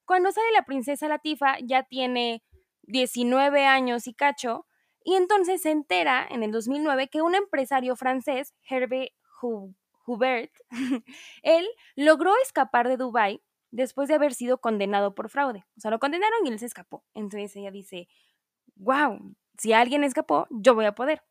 Cuando 0.05 0.31
sale 0.31 0.51
la 0.53 0.63
princesa 0.63 1.07
Latifa 1.07 1.57
ya 1.63 1.83
tiene 1.83 2.43
19 2.83 3.65
años 3.65 4.07
y 4.07 4.13
cacho, 4.13 4.65
y 5.03 5.15
entonces 5.15 5.61
se 5.61 5.71
entera 5.71 6.27
en 6.29 6.43
el 6.43 6.51
2009 6.51 7.09
que 7.09 7.21
un 7.21 7.35
empresario 7.35 7.95
francés, 7.95 8.53
Hervé 8.67 9.13
Hubert, 10.05 10.51
él 11.43 11.67
logró 11.95 12.31
escapar 12.43 12.87
de 12.87 12.97
Dubái 12.97 13.41
después 13.71 14.09
de 14.09 14.15
haber 14.15 14.33
sido 14.33 14.59
condenado 14.59 15.15
por 15.15 15.29
fraude. 15.29 15.65
O 15.77 15.79
sea, 15.79 15.91
lo 15.91 15.99
condenaron 15.99 16.45
y 16.45 16.49
él 16.49 16.59
se 16.59 16.65
escapó. 16.65 17.05
Entonces 17.13 17.55
ella 17.55 17.71
dice, 17.71 18.07
wow, 18.75 19.35
si 19.57 19.73
alguien 19.73 20.03
escapó, 20.03 20.47
yo 20.49 20.75
voy 20.75 20.85
a 20.85 20.95
poder. 20.95 21.23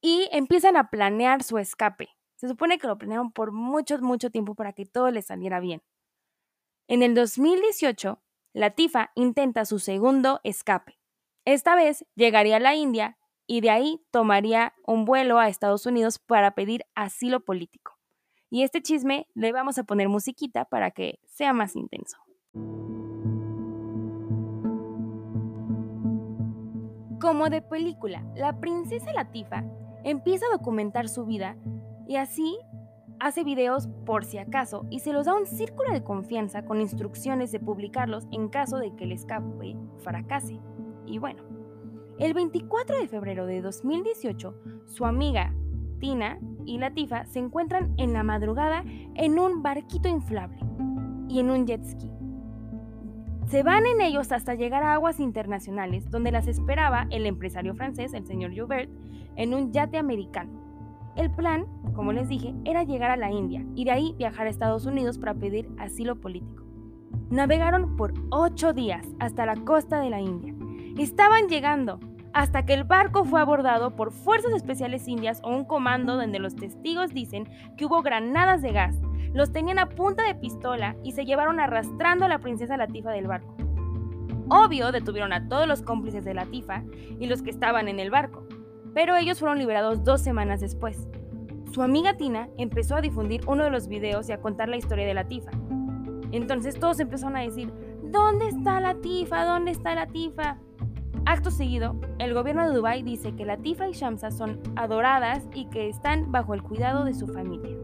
Y 0.00 0.28
empiezan 0.32 0.76
a 0.76 0.90
planear 0.90 1.42
su 1.42 1.58
escape. 1.58 2.10
Se 2.36 2.48
supone 2.48 2.78
que 2.78 2.86
lo 2.86 2.98
planearon 2.98 3.32
por 3.32 3.50
mucho, 3.50 3.98
mucho 3.98 4.30
tiempo 4.30 4.54
para 4.54 4.72
que 4.72 4.84
todo 4.84 5.10
le 5.10 5.22
saliera 5.22 5.58
bien. 5.58 5.82
En 6.86 7.02
el 7.02 7.14
2018, 7.14 8.22
Latifa 8.52 9.10
intenta 9.14 9.64
su 9.64 9.78
segundo 9.78 10.40
escape. 10.44 10.98
Esta 11.44 11.74
vez 11.74 12.06
llegaría 12.14 12.56
a 12.56 12.60
la 12.60 12.74
India 12.74 13.18
y 13.46 13.60
de 13.60 13.70
ahí 13.70 14.04
tomaría 14.10 14.74
un 14.86 15.04
vuelo 15.04 15.38
a 15.38 15.48
Estados 15.48 15.86
Unidos 15.86 16.18
para 16.18 16.54
pedir 16.54 16.84
asilo 16.94 17.40
político. 17.40 17.98
Y 18.50 18.62
este 18.62 18.82
chisme 18.82 19.28
le 19.34 19.52
vamos 19.52 19.78
a 19.78 19.84
poner 19.84 20.08
musiquita 20.08 20.64
para 20.66 20.90
que 20.90 21.18
sea 21.24 21.52
más 21.52 21.74
intenso. 21.74 22.18
Como 27.20 27.48
de 27.48 27.62
película, 27.62 28.24
la 28.34 28.60
princesa 28.60 29.12
Latifa 29.12 29.64
empieza 30.04 30.46
a 30.46 30.56
documentar 30.56 31.08
su 31.08 31.24
vida 31.24 31.56
y 32.06 32.16
así 32.16 32.58
hace 33.18 33.44
videos 33.44 33.88
por 34.04 34.24
si 34.24 34.38
acaso 34.38 34.86
y 34.90 35.00
se 35.00 35.12
los 35.12 35.26
da 35.26 35.34
un 35.34 35.46
círculo 35.46 35.92
de 35.92 36.04
confianza 36.04 36.64
con 36.64 36.80
instrucciones 36.80 37.52
de 37.52 37.60
publicarlos 37.60 38.26
en 38.30 38.48
caso 38.48 38.78
de 38.78 38.94
que 38.94 39.04
el 39.04 39.12
escape 39.12 39.76
fracase. 39.98 40.60
Y 41.06 41.18
bueno, 41.18 41.42
el 42.18 42.34
24 42.34 42.98
de 42.98 43.08
febrero 43.08 43.46
de 43.46 43.62
2018, 43.62 44.54
su 44.86 45.04
amiga 45.04 45.54
Tina 45.98 46.38
y 46.64 46.78
Latifa 46.78 47.24
se 47.26 47.38
encuentran 47.38 47.94
en 47.96 48.12
la 48.12 48.22
madrugada 48.22 48.84
en 49.14 49.38
un 49.38 49.62
barquito 49.62 50.08
inflable 50.08 50.58
y 51.28 51.40
en 51.40 51.50
un 51.50 51.66
jet 51.66 51.84
ski. 51.84 52.10
Se 53.48 53.62
van 53.62 53.86
en 53.86 54.00
ellos 54.00 54.32
hasta 54.32 54.54
llegar 54.54 54.82
a 54.82 54.94
aguas 54.94 55.20
internacionales, 55.20 56.10
donde 56.10 56.32
las 56.32 56.48
esperaba 56.48 57.06
el 57.10 57.26
empresario 57.26 57.74
francés, 57.74 58.12
el 58.12 58.26
señor 58.26 58.56
Joubert, 58.56 58.90
en 59.36 59.54
un 59.54 59.72
yate 59.72 59.98
americano. 59.98 60.65
El 61.16 61.30
plan, 61.30 61.64
como 61.94 62.12
les 62.12 62.28
dije, 62.28 62.54
era 62.66 62.82
llegar 62.82 63.10
a 63.10 63.16
la 63.16 63.30
India 63.30 63.64
y 63.74 63.84
de 63.84 63.90
ahí 63.90 64.14
viajar 64.18 64.46
a 64.46 64.50
Estados 64.50 64.84
Unidos 64.84 65.16
para 65.16 65.32
pedir 65.32 65.66
asilo 65.78 66.16
político. 66.16 66.62
Navegaron 67.30 67.96
por 67.96 68.12
ocho 68.30 68.74
días 68.74 69.06
hasta 69.18 69.46
la 69.46 69.56
costa 69.56 69.98
de 70.00 70.10
la 70.10 70.20
India. 70.20 70.54
Estaban 70.98 71.48
llegando 71.48 72.00
hasta 72.34 72.66
que 72.66 72.74
el 72.74 72.84
barco 72.84 73.24
fue 73.24 73.40
abordado 73.40 73.96
por 73.96 74.12
fuerzas 74.12 74.52
especiales 74.52 75.08
indias 75.08 75.40
o 75.42 75.56
un 75.56 75.64
comando 75.64 76.16
donde 76.16 76.38
los 76.38 76.54
testigos 76.54 77.14
dicen 77.14 77.48
que 77.78 77.86
hubo 77.86 78.02
granadas 78.02 78.60
de 78.60 78.72
gas. 78.72 79.00
Los 79.32 79.52
tenían 79.52 79.78
a 79.78 79.88
punta 79.88 80.22
de 80.22 80.34
pistola 80.34 80.96
y 81.02 81.12
se 81.12 81.24
llevaron 81.24 81.60
arrastrando 81.60 82.26
a 82.26 82.28
la 82.28 82.40
princesa 82.40 82.76
Latifa 82.76 83.10
del 83.10 83.26
barco. 83.26 83.56
Obvio, 84.50 84.92
detuvieron 84.92 85.32
a 85.32 85.48
todos 85.48 85.66
los 85.66 85.80
cómplices 85.80 86.26
de 86.26 86.34
Latifa 86.34 86.84
y 87.18 87.26
los 87.26 87.42
que 87.42 87.50
estaban 87.50 87.88
en 87.88 88.00
el 88.00 88.10
barco 88.10 88.45
pero 88.96 89.14
ellos 89.14 89.38
fueron 89.38 89.58
liberados 89.58 90.04
dos 90.04 90.22
semanas 90.22 90.62
después. 90.62 91.06
Su 91.70 91.82
amiga 91.82 92.16
Tina 92.16 92.48
empezó 92.56 92.96
a 92.96 93.02
difundir 93.02 93.42
uno 93.46 93.64
de 93.64 93.70
los 93.70 93.88
videos 93.88 94.26
y 94.30 94.32
a 94.32 94.40
contar 94.40 94.70
la 94.70 94.78
historia 94.78 95.06
de 95.06 95.12
la 95.12 95.28
Tifa. 95.28 95.50
Entonces 96.32 96.80
todos 96.80 96.98
empezaron 96.98 97.36
a 97.36 97.42
decir, 97.42 97.70
¿dónde 98.04 98.48
está 98.48 98.80
la 98.80 98.94
Tifa? 98.94 99.44
¿Dónde 99.44 99.72
está 99.72 99.94
la 99.94 100.06
Tifa? 100.06 100.56
Acto 101.26 101.50
seguido, 101.50 102.00
el 102.18 102.32
gobierno 102.32 102.66
de 102.66 102.74
Dubái 102.74 103.02
dice 103.02 103.36
que 103.36 103.44
la 103.44 103.58
Tifa 103.58 103.86
y 103.86 103.92
Shamsa 103.92 104.30
son 104.30 104.62
adoradas 104.76 105.46
y 105.52 105.68
que 105.68 105.90
están 105.90 106.32
bajo 106.32 106.54
el 106.54 106.62
cuidado 106.62 107.04
de 107.04 107.12
su 107.12 107.26
familia. 107.26 107.76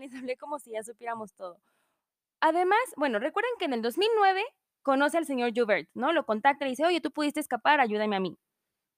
les 0.00 0.14
hablé 0.14 0.36
como 0.38 0.58
si 0.58 0.72
ya 0.72 0.82
supiéramos 0.82 1.34
todo. 1.34 1.58
Además, 2.40 2.80
bueno, 2.96 3.18
recuerden 3.18 3.52
que 3.58 3.66
en 3.66 3.74
el 3.74 3.82
2009 3.82 4.42
conoce 4.84 5.18
al 5.18 5.26
señor 5.26 5.52
Joubert, 5.56 5.88
¿no? 5.94 6.12
Lo 6.12 6.24
contacta 6.24 6.66
y 6.66 6.70
dice, 6.70 6.84
oye, 6.86 7.00
tú 7.00 7.10
pudiste 7.10 7.40
escapar, 7.40 7.80
ayúdame 7.80 8.14
a 8.14 8.20
mí. 8.20 8.38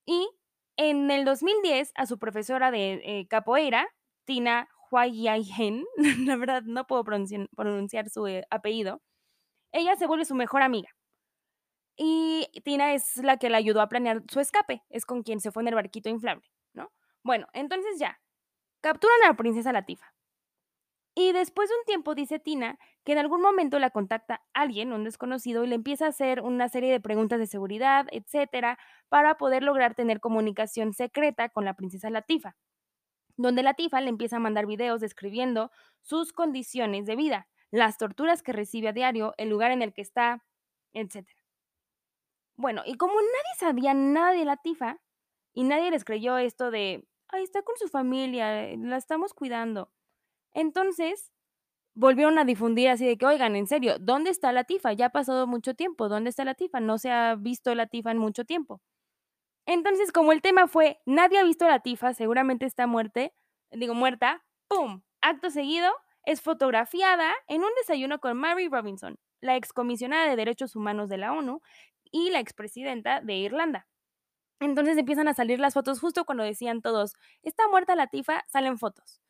Y 0.04 0.28
en 0.76 1.10
el 1.10 1.24
2010, 1.24 1.92
a 1.94 2.04
su 2.06 2.18
profesora 2.18 2.70
de 2.70 3.00
eh, 3.04 3.26
capoeira, 3.28 3.88
Tina 4.26 4.68
Huayiahen, 4.90 5.84
la 6.26 6.36
verdad 6.36 6.62
no 6.64 6.86
puedo 6.86 7.04
pronunciar, 7.04 8.10
su 8.10 8.26
eh, 8.26 8.44
apellido, 8.50 9.00
ella 9.72 9.96
se 9.96 10.06
vuelve 10.06 10.26
su 10.26 10.34
mejor 10.34 10.62
amiga. 10.62 10.90
Y 11.96 12.48
Tina 12.64 12.92
es 12.92 13.16
la 13.18 13.38
que 13.38 13.48
le 13.48 13.56
ayudó 13.56 13.80
a 13.80 13.88
planear 13.88 14.22
su 14.28 14.40
escape, 14.40 14.82
es 14.90 15.06
con 15.06 15.22
quien 15.22 15.40
se 15.40 15.50
fue 15.50 15.62
en 15.62 15.68
el 15.68 15.76
barquito 15.76 16.10
inflable, 16.10 16.46
¿no? 16.74 16.92
Bueno, 17.22 17.46
entonces 17.54 17.98
ya, 17.98 18.20
capturan 18.82 19.16
a 19.24 19.28
la 19.28 19.36
princesa 19.36 19.72
Latifa. 19.72 20.15
Y 21.18 21.32
después 21.32 21.70
de 21.70 21.76
un 21.76 21.84
tiempo 21.86 22.14
dice 22.14 22.38
Tina 22.38 22.78
que 23.02 23.12
en 23.12 23.18
algún 23.18 23.40
momento 23.40 23.78
la 23.78 23.88
contacta 23.88 24.42
alguien, 24.52 24.92
un 24.92 25.02
desconocido, 25.02 25.64
y 25.64 25.66
le 25.66 25.74
empieza 25.74 26.04
a 26.04 26.10
hacer 26.10 26.42
una 26.42 26.68
serie 26.68 26.92
de 26.92 27.00
preguntas 27.00 27.38
de 27.38 27.46
seguridad, 27.46 28.06
etcétera, 28.10 28.78
para 29.08 29.38
poder 29.38 29.62
lograr 29.62 29.94
tener 29.94 30.20
comunicación 30.20 30.92
secreta 30.92 31.48
con 31.48 31.64
la 31.64 31.72
princesa 31.72 32.10
Latifa. 32.10 32.54
Donde 33.38 33.62
Latifa 33.62 34.02
le 34.02 34.10
empieza 34.10 34.36
a 34.36 34.40
mandar 34.40 34.66
videos 34.66 35.00
describiendo 35.00 35.70
sus 36.02 36.34
condiciones 36.34 37.06
de 37.06 37.16
vida, 37.16 37.48
las 37.70 37.96
torturas 37.96 38.42
que 38.42 38.52
recibe 38.52 38.88
a 38.88 38.92
diario, 38.92 39.32
el 39.38 39.48
lugar 39.48 39.70
en 39.70 39.80
el 39.80 39.94
que 39.94 40.02
está, 40.02 40.44
etcétera. 40.92 41.40
Bueno, 42.56 42.82
y 42.84 42.98
como 42.98 43.14
nadie 43.14 43.58
sabía 43.58 43.94
nada 43.94 44.32
de 44.32 44.44
Latifa, 44.44 44.98
y 45.54 45.64
nadie 45.64 45.90
les 45.90 46.04
creyó 46.04 46.36
esto 46.36 46.70
de, 46.70 47.08
ahí 47.28 47.42
está 47.42 47.62
con 47.62 47.78
su 47.78 47.88
familia, 47.88 48.76
la 48.76 48.98
estamos 48.98 49.32
cuidando 49.32 49.90
entonces, 50.56 51.30
volvieron 51.94 52.38
a 52.38 52.46
difundir 52.46 52.88
así 52.88 53.06
de 53.06 53.18
que, 53.18 53.26
oigan, 53.26 53.56
en 53.56 53.66
serio, 53.66 53.98
¿dónde 54.00 54.30
está 54.30 54.52
la 54.52 54.64
tifa? 54.64 54.94
Ya 54.94 55.06
ha 55.06 55.10
pasado 55.10 55.46
mucho 55.46 55.74
tiempo, 55.74 56.08
¿dónde 56.08 56.30
está 56.30 56.46
la 56.46 56.54
tifa? 56.54 56.80
No 56.80 56.96
se 56.96 57.10
ha 57.10 57.34
visto 57.34 57.74
la 57.74 57.86
tifa 57.88 58.10
en 58.10 58.16
mucho 58.16 58.46
tiempo. 58.46 58.80
Entonces, 59.66 60.12
como 60.12 60.32
el 60.32 60.40
tema 60.40 60.66
fue, 60.66 60.98
nadie 61.04 61.38
ha 61.38 61.44
visto 61.44 61.66
la 61.68 61.80
tifa, 61.80 62.14
seguramente 62.14 62.64
está 62.64 62.86
muerte, 62.86 63.34
digo, 63.70 63.92
muerta, 63.94 64.46
¡pum! 64.66 65.02
Acto 65.20 65.50
seguido, 65.50 65.92
es 66.24 66.40
fotografiada 66.40 67.34
en 67.48 67.62
un 67.62 67.70
desayuno 67.78 68.18
con 68.18 68.38
Mary 68.38 68.68
Robinson, 68.68 69.18
la 69.42 69.56
excomisionada 69.56 70.30
de 70.30 70.36
Derechos 70.36 70.74
Humanos 70.74 71.10
de 71.10 71.18
la 71.18 71.34
ONU 71.34 71.60
y 72.10 72.30
la 72.30 72.40
expresidenta 72.40 73.20
de 73.20 73.34
Irlanda. 73.34 73.86
Entonces 74.60 74.96
empiezan 74.96 75.28
a 75.28 75.34
salir 75.34 75.60
las 75.60 75.74
fotos 75.74 76.00
justo 76.00 76.24
cuando 76.24 76.44
decían 76.44 76.80
todos, 76.80 77.12
está 77.42 77.68
muerta 77.68 77.94
la 77.94 78.06
tifa, 78.06 78.42
salen 78.48 78.78
fotos. 78.78 79.20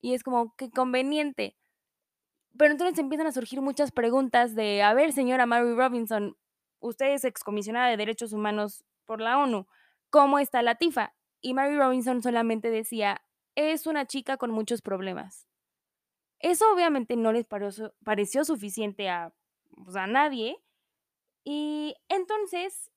Y 0.00 0.14
es 0.14 0.22
como, 0.22 0.54
qué 0.56 0.70
conveniente. 0.70 1.56
Pero 2.56 2.72
entonces 2.72 2.98
empiezan 2.98 3.26
a 3.26 3.32
surgir 3.32 3.60
muchas 3.60 3.92
preguntas 3.92 4.54
de, 4.54 4.82
a 4.82 4.94
ver, 4.94 5.12
señora 5.12 5.46
Mary 5.46 5.74
Robinson, 5.74 6.36
usted 6.80 7.12
es 7.12 7.24
excomisionada 7.24 7.88
de 7.88 7.96
derechos 7.96 8.32
humanos 8.32 8.84
por 9.04 9.20
la 9.20 9.38
ONU, 9.38 9.66
¿cómo 10.10 10.38
está 10.38 10.62
la 10.62 10.74
TIFA? 10.74 11.14
Y 11.40 11.54
Mary 11.54 11.76
Robinson 11.76 12.22
solamente 12.22 12.70
decía, 12.70 13.22
es 13.54 13.86
una 13.86 14.06
chica 14.06 14.36
con 14.36 14.50
muchos 14.50 14.82
problemas. 14.82 15.48
Eso 16.40 16.72
obviamente 16.72 17.16
no 17.16 17.32
les 17.32 17.46
pareció, 17.46 18.44
suficiente 18.44 19.08
a, 19.08 19.32
pues, 19.84 19.96
a 19.96 20.06
nadie. 20.06 20.62
Y 21.44 21.96
entonces, 22.08 22.90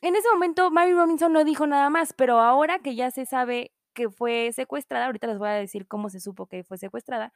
en 0.00 0.14
ese 0.14 0.28
momento 0.32 0.70
Mary 0.70 0.92
Robinson 0.92 1.32
no 1.32 1.44
dijo 1.44 1.66
nada 1.66 1.90
más, 1.90 2.12
pero 2.12 2.38
ahora 2.40 2.78
que 2.78 2.94
ya 2.94 3.10
se 3.10 3.26
sabe 3.26 3.72
que 3.98 4.10
fue 4.10 4.52
secuestrada, 4.52 5.06
ahorita 5.06 5.26
les 5.26 5.38
voy 5.38 5.48
a 5.48 5.52
decir 5.54 5.88
cómo 5.88 6.08
se 6.08 6.20
supo 6.20 6.46
que 6.46 6.62
fue 6.62 6.78
secuestrada, 6.78 7.32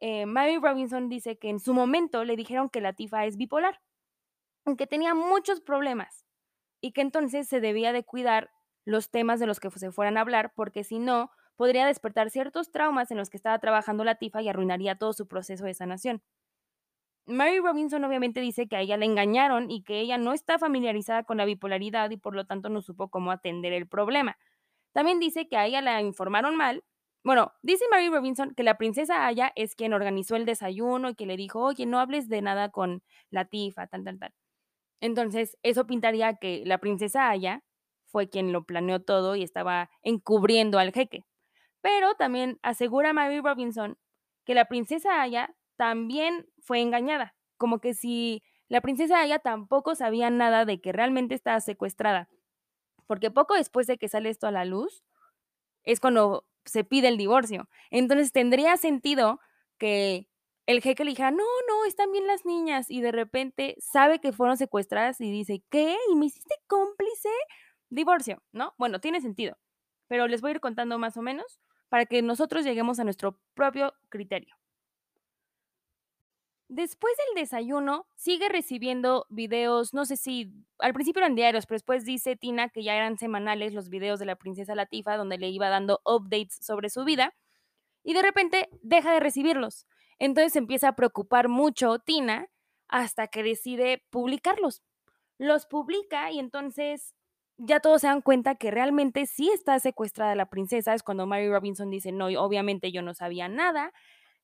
eh, 0.00 0.26
Mary 0.26 0.58
Robinson 0.58 1.08
dice 1.08 1.38
que 1.38 1.48
en 1.48 1.60
su 1.60 1.72
momento 1.72 2.24
le 2.24 2.34
dijeron 2.34 2.68
que 2.68 2.80
Latifa 2.80 3.24
es 3.26 3.36
bipolar, 3.36 3.80
que 4.76 4.88
tenía 4.88 5.14
muchos 5.14 5.60
problemas 5.60 6.26
y 6.80 6.90
que 6.90 7.00
entonces 7.00 7.46
se 7.46 7.60
debía 7.60 7.92
de 7.92 8.02
cuidar 8.02 8.50
los 8.84 9.08
temas 9.08 9.38
de 9.38 9.46
los 9.46 9.60
que 9.60 9.70
se 9.70 9.92
fueran 9.92 10.16
a 10.16 10.22
hablar, 10.22 10.52
porque 10.56 10.82
si 10.82 10.98
no, 10.98 11.30
podría 11.54 11.86
despertar 11.86 12.28
ciertos 12.30 12.72
traumas 12.72 13.12
en 13.12 13.16
los 13.18 13.30
que 13.30 13.36
estaba 13.36 13.60
trabajando 13.60 14.02
Latifa 14.02 14.42
y 14.42 14.48
arruinaría 14.48 14.96
todo 14.96 15.12
su 15.12 15.28
proceso 15.28 15.64
de 15.64 15.74
sanación. 15.74 16.22
Mary 17.26 17.60
Robinson 17.60 18.04
obviamente 18.04 18.40
dice 18.40 18.66
que 18.66 18.74
a 18.74 18.80
ella 18.80 18.96
le 18.96 19.06
engañaron 19.06 19.70
y 19.70 19.84
que 19.84 20.00
ella 20.00 20.18
no 20.18 20.32
está 20.32 20.58
familiarizada 20.58 21.22
con 21.22 21.36
la 21.36 21.44
bipolaridad 21.44 22.10
y 22.10 22.16
por 22.16 22.34
lo 22.34 22.46
tanto 22.46 22.68
no 22.68 22.82
supo 22.82 23.08
cómo 23.08 23.30
atender 23.30 23.72
el 23.72 23.86
problema. 23.86 24.36
También 24.94 25.18
dice 25.20 25.48
que 25.48 25.56
a 25.56 25.66
ella 25.66 25.82
la 25.82 26.00
informaron 26.00 26.56
mal. 26.56 26.84
Bueno, 27.24 27.52
dice 27.62 27.84
Mary 27.90 28.08
Robinson 28.08 28.54
que 28.54 28.62
la 28.62 28.78
princesa 28.78 29.26
Aya 29.26 29.52
es 29.56 29.74
quien 29.74 29.92
organizó 29.92 30.36
el 30.36 30.46
desayuno 30.46 31.10
y 31.10 31.14
que 31.14 31.26
le 31.26 31.36
dijo, 31.36 31.60
oye, 31.62 31.86
no 31.86 31.98
hables 31.98 32.28
de 32.28 32.42
nada 32.42 32.70
con 32.70 33.02
la 33.30 33.44
tifa, 33.46 33.86
tal, 33.88 34.04
tal, 34.04 34.18
tal. 34.18 34.32
Entonces, 35.00 35.58
eso 35.62 35.86
pintaría 35.86 36.34
que 36.36 36.62
la 36.66 36.78
princesa 36.78 37.30
Aya 37.30 37.62
fue 38.06 38.28
quien 38.30 38.52
lo 38.52 38.64
planeó 38.64 39.02
todo 39.02 39.36
y 39.36 39.42
estaba 39.42 39.90
encubriendo 40.02 40.78
al 40.78 40.92
jeque. 40.92 41.24
Pero 41.82 42.14
también 42.14 42.58
asegura 42.62 43.12
Mary 43.12 43.40
Robinson 43.40 43.98
que 44.44 44.54
la 44.54 44.66
princesa 44.66 45.22
Aya 45.22 45.54
también 45.76 46.46
fue 46.60 46.80
engañada, 46.80 47.34
como 47.58 47.80
que 47.80 47.94
si 47.94 48.42
la 48.68 48.80
princesa 48.80 49.20
Aya 49.20 49.38
tampoco 49.40 49.94
sabía 49.94 50.30
nada 50.30 50.64
de 50.64 50.80
que 50.80 50.92
realmente 50.92 51.34
estaba 51.34 51.60
secuestrada, 51.60 52.28
porque 53.06 53.30
poco 53.30 53.54
después 53.54 53.86
de 53.86 53.98
que 53.98 54.08
sale 54.08 54.30
esto 54.30 54.46
a 54.46 54.50
la 54.52 54.64
luz, 54.64 55.04
es 55.84 56.00
cuando 56.00 56.46
se 56.64 56.84
pide 56.84 57.08
el 57.08 57.16
divorcio. 57.16 57.68
Entonces 57.90 58.32
tendría 58.32 58.76
sentido 58.76 59.40
que 59.78 60.28
el 60.66 60.80
jeque 60.80 61.04
le 61.04 61.10
dijera, 61.10 61.30
no, 61.30 61.44
no, 61.68 61.84
están 61.84 62.10
bien 62.10 62.26
las 62.26 62.46
niñas, 62.46 62.90
y 62.90 63.00
de 63.02 63.12
repente 63.12 63.76
sabe 63.78 64.18
que 64.18 64.32
fueron 64.32 64.56
secuestradas 64.56 65.20
y 65.20 65.30
dice, 65.30 65.62
¿qué? 65.70 65.96
¿Y 66.10 66.16
me 66.16 66.26
hiciste 66.26 66.54
cómplice? 66.66 67.28
Divorcio, 67.90 68.42
¿no? 68.52 68.72
Bueno, 68.78 69.00
tiene 69.00 69.20
sentido, 69.20 69.58
pero 70.08 70.26
les 70.26 70.40
voy 70.40 70.50
a 70.50 70.54
ir 70.54 70.60
contando 70.60 70.98
más 70.98 71.16
o 71.16 71.22
menos 71.22 71.60
para 71.90 72.06
que 72.06 72.22
nosotros 72.22 72.64
lleguemos 72.64 72.98
a 72.98 73.04
nuestro 73.04 73.38
propio 73.54 73.92
criterio. 74.08 74.56
Después 76.68 77.12
del 77.16 77.42
desayuno, 77.42 78.06
sigue 78.16 78.48
recibiendo 78.48 79.26
videos, 79.28 79.92
no 79.92 80.06
sé 80.06 80.16
si 80.16 80.50
al 80.78 80.94
principio 80.94 81.20
eran 81.20 81.34
diarios, 81.34 81.66
pero 81.66 81.76
después 81.76 82.04
dice 82.04 82.36
Tina 82.36 82.70
que 82.70 82.82
ya 82.82 82.94
eran 82.94 83.18
semanales 83.18 83.74
los 83.74 83.90
videos 83.90 84.18
de 84.18 84.26
la 84.26 84.36
princesa 84.36 84.74
Latifa, 84.74 85.16
donde 85.16 85.36
le 85.36 85.48
iba 85.48 85.68
dando 85.68 86.00
updates 86.04 86.58
sobre 86.62 86.88
su 86.88 87.04
vida, 87.04 87.34
y 88.02 88.14
de 88.14 88.22
repente 88.22 88.68
deja 88.82 89.12
de 89.12 89.20
recibirlos. 89.20 89.86
Entonces 90.18 90.56
empieza 90.56 90.88
a 90.88 90.96
preocupar 90.96 91.48
mucho 91.48 91.98
Tina 91.98 92.48
hasta 92.88 93.26
que 93.28 93.42
decide 93.42 94.02
publicarlos. 94.10 94.82
Los 95.38 95.66
publica 95.66 96.30
y 96.30 96.38
entonces 96.38 97.14
ya 97.56 97.80
todos 97.80 98.00
se 98.00 98.06
dan 98.06 98.22
cuenta 98.22 98.54
que 98.54 98.70
realmente 98.70 99.26
sí 99.26 99.50
está 99.50 99.78
secuestrada 99.80 100.34
la 100.34 100.48
princesa. 100.48 100.94
Es 100.94 101.02
cuando 101.02 101.26
Mary 101.26 101.48
Robinson 101.48 101.90
dice, 101.90 102.12
no, 102.12 102.26
obviamente 102.26 102.90
yo 102.90 103.02
no 103.02 103.14
sabía 103.14 103.48
nada. 103.48 103.92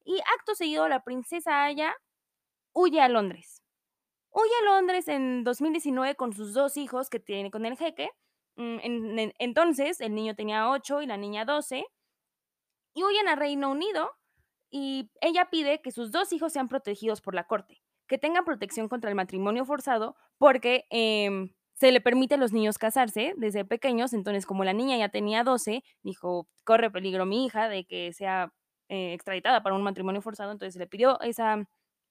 Y 0.05 0.19
acto 0.37 0.55
seguido, 0.55 0.89
la 0.89 1.03
princesa 1.03 1.65
Aya 1.65 1.95
huye 2.73 3.01
a 3.01 3.09
Londres. 3.09 3.63
Huye 4.31 4.53
a 4.63 4.75
Londres 4.75 5.09
en 5.09 5.45
2019 5.45 6.15
con 6.15 6.33
sus 6.33 6.55
dos 6.55 6.77
hijos 6.77 7.11
que 7.11 7.21
tiene 7.21 7.51
con 7.51 7.67
el 7.67 7.77
jeque. 7.77 8.11
Mm, 8.57 8.79
entonces, 9.39 10.01
el 10.01 10.15
niño 10.15 10.35
tenía 10.35 10.71
8 10.71 11.03
y 11.03 11.07
la 11.07 11.17
niña 11.17 11.45
12. 11.45 11.85
Y 12.95 13.05
huyen 13.05 13.29
a 13.29 13.37
Reino 13.37 13.71
Unido 13.71 14.11
y 14.71 15.11
ella 15.21 15.49
pide 15.51 15.81
que 15.81 15.91
sus 15.91 16.11
dos 16.13 16.33
hijos 16.33 16.53
sean 16.53 16.69
protegidos 16.69 17.21
por 17.21 17.35
la 17.35 17.45
corte, 17.45 17.83
que 18.07 18.19
tengan 18.19 18.45
protección 18.45 18.89
contra 18.89 19.11
el 19.11 19.17
matrimonio 19.17 19.65
forzado 19.65 20.17
porque 20.39 20.87
em, 20.91 21.53
se 21.75 21.93
le 21.93 22.01
permite 22.01 22.35
a 22.35 22.39
los 22.39 22.53
niños 22.53 22.79
casarse 22.79 23.35
desde 23.37 23.65
pequeños. 23.65 24.13
Entonces, 24.13 24.47
como 24.47 24.65
la 24.65 24.73
niña 24.73 24.97
ya 24.97 25.09
tenía 25.09 25.45
12, 25.45 25.83
dijo, 26.03 26.49
corre 26.65 26.91
peligro 26.91 27.27
mi 27.27 27.47
hija 27.47 27.69
de 27.69 27.85
que 27.85 28.13
sea 28.13 28.53
eh, 28.89 29.13
extraditada 29.15 29.63
para 29.63 29.75
un 29.75 29.83
matrimonio 29.83 30.23
forzado. 30.23 30.53
Entonces, 30.53 30.77
le 30.79 30.87
pidió 30.87 31.21
esa 31.21 31.67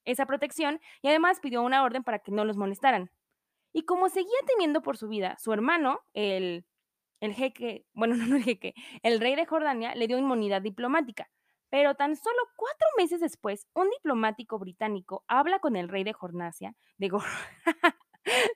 esa 0.06 0.26
protección 0.26 0.80
y 1.02 1.10
además 1.10 1.40
pidió 1.40 1.62
una 1.62 1.84
orden 1.84 2.04
para 2.04 2.20
que 2.20 2.32
no 2.32 2.46
los 2.46 2.58
molestaran. 2.58 3.12
Y 3.74 3.84
como 3.84 4.10
seguía 4.10 4.40
teniendo 4.48 4.82
por 4.82 4.98
su 4.98 5.08
vida, 5.08 5.38
su 5.38 5.54
hermano, 5.54 6.02
el, 6.14 6.66
el 7.22 7.34
jeque, 7.34 7.86
bueno, 7.94 8.16
no, 8.16 8.36
el 8.36 8.44
jeque, 8.44 8.74
el 9.04 9.20
rey 9.20 9.36
de 9.36 9.46
Jordania, 9.46 9.96
le 9.96 10.08
dio 10.08 10.18
inmunidad 10.18 10.62
diplomática. 10.62 11.30
Pero 11.70 11.94
tan 11.94 12.16
solo 12.16 12.40
cuatro 12.56 12.88
meses 12.98 13.22
después, 13.22 13.68
un 13.76 13.90
diplomático 13.92 14.58
británico 14.58 15.24
habla 15.28 15.60
con 15.60 15.76
el 15.76 15.88
rey 15.88 16.04
de 16.04 16.14
Jornasia, 16.14 16.76
de, 16.98 17.12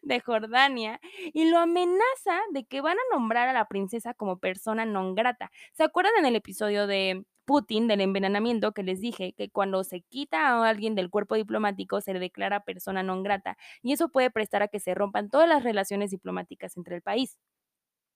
de 0.02 0.20
Jordania, 0.20 1.00
y 1.32 1.50
lo 1.50 1.60
amenaza 1.60 2.42
de 2.52 2.66
que 2.66 2.82
van 2.82 2.98
a 2.98 3.16
nombrar 3.16 3.48
a 3.50 3.54
la 3.54 3.68
princesa 3.68 4.16
como 4.16 4.40
persona 4.40 4.86
non 4.86 5.14
grata. 5.14 5.52
¿Se 5.74 5.84
acuerdan 5.84 6.14
en 6.18 6.26
el 6.26 6.36
episodio 6.36 6.88
de 6.88 7.24
Putin 7.46 7.88
del 7.88 8.02
envenenamiento 8.02 8.72
que 8.74 8.84
les 8.84 9.02
dije 9.02 9.34
que 9.34 9.50
cuando 9.50 9.84
se 9.84 10.02
quita 10.02 10.48
a 10.48 10.68
alguien 10.70 10.96
del 10.96 11.10
cuerpo 11.10 11.36
diplomático 11.36 12.02
se 12.02 12.14
le 12.14 12.20
declara 12.20 12.64
persona 12.64 13.04
non 13.04 13.24
grata 13.24 13.58
y 13.82 13.94
eso 13.94 14.10
puede 14.10 14.32
prestar 14.32 14.64
a 14.64 14.68
que 14.70 14.80
se 14.80 14.96
rompan 14.96 15.30
todas 15.30 15.48
las 15.48 15.64
relaciones 15.64 16.12
diplomáticas 16.12 16.78
entre 16.78 16.96
el 16.96 17.02
país. 17.02 17.38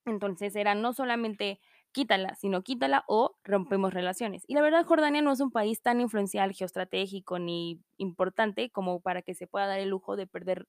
Entonces 0.05 0.55
era 0.55 0.75
no 0.75 0.93
solamente 0.93 1.59
quítala, 1.91 2.35
sino 2.35 2.63
quítala 2.63 3.03
o 3.07 3.37
rompemos 3.43 3.93
relaciones. 3.93 4.43
Y 4.47 4.55
la 4.55 4.61
verdad, 4.61 4.85
Jordania 4.85 5.21
no 5.21 5.31
es 5.31 5.41
un 5.41 5.51
país 5.51 5.81
tan 5.81 5.99
influencial, 6.01 6.53
geoestratégico 6.53 7.39
ni 7.39 7.81
importante 7.97 8.69
como 8.71 9.01
para 9.01 9.21
que 9.21 9.33
se 9.33 9.47
pueda 9.47 9.67
dar 9.67 9.79
el 9.79 9.89
lujo 9.89 10.15
de 10.15 10.27
perder 10.27 10.67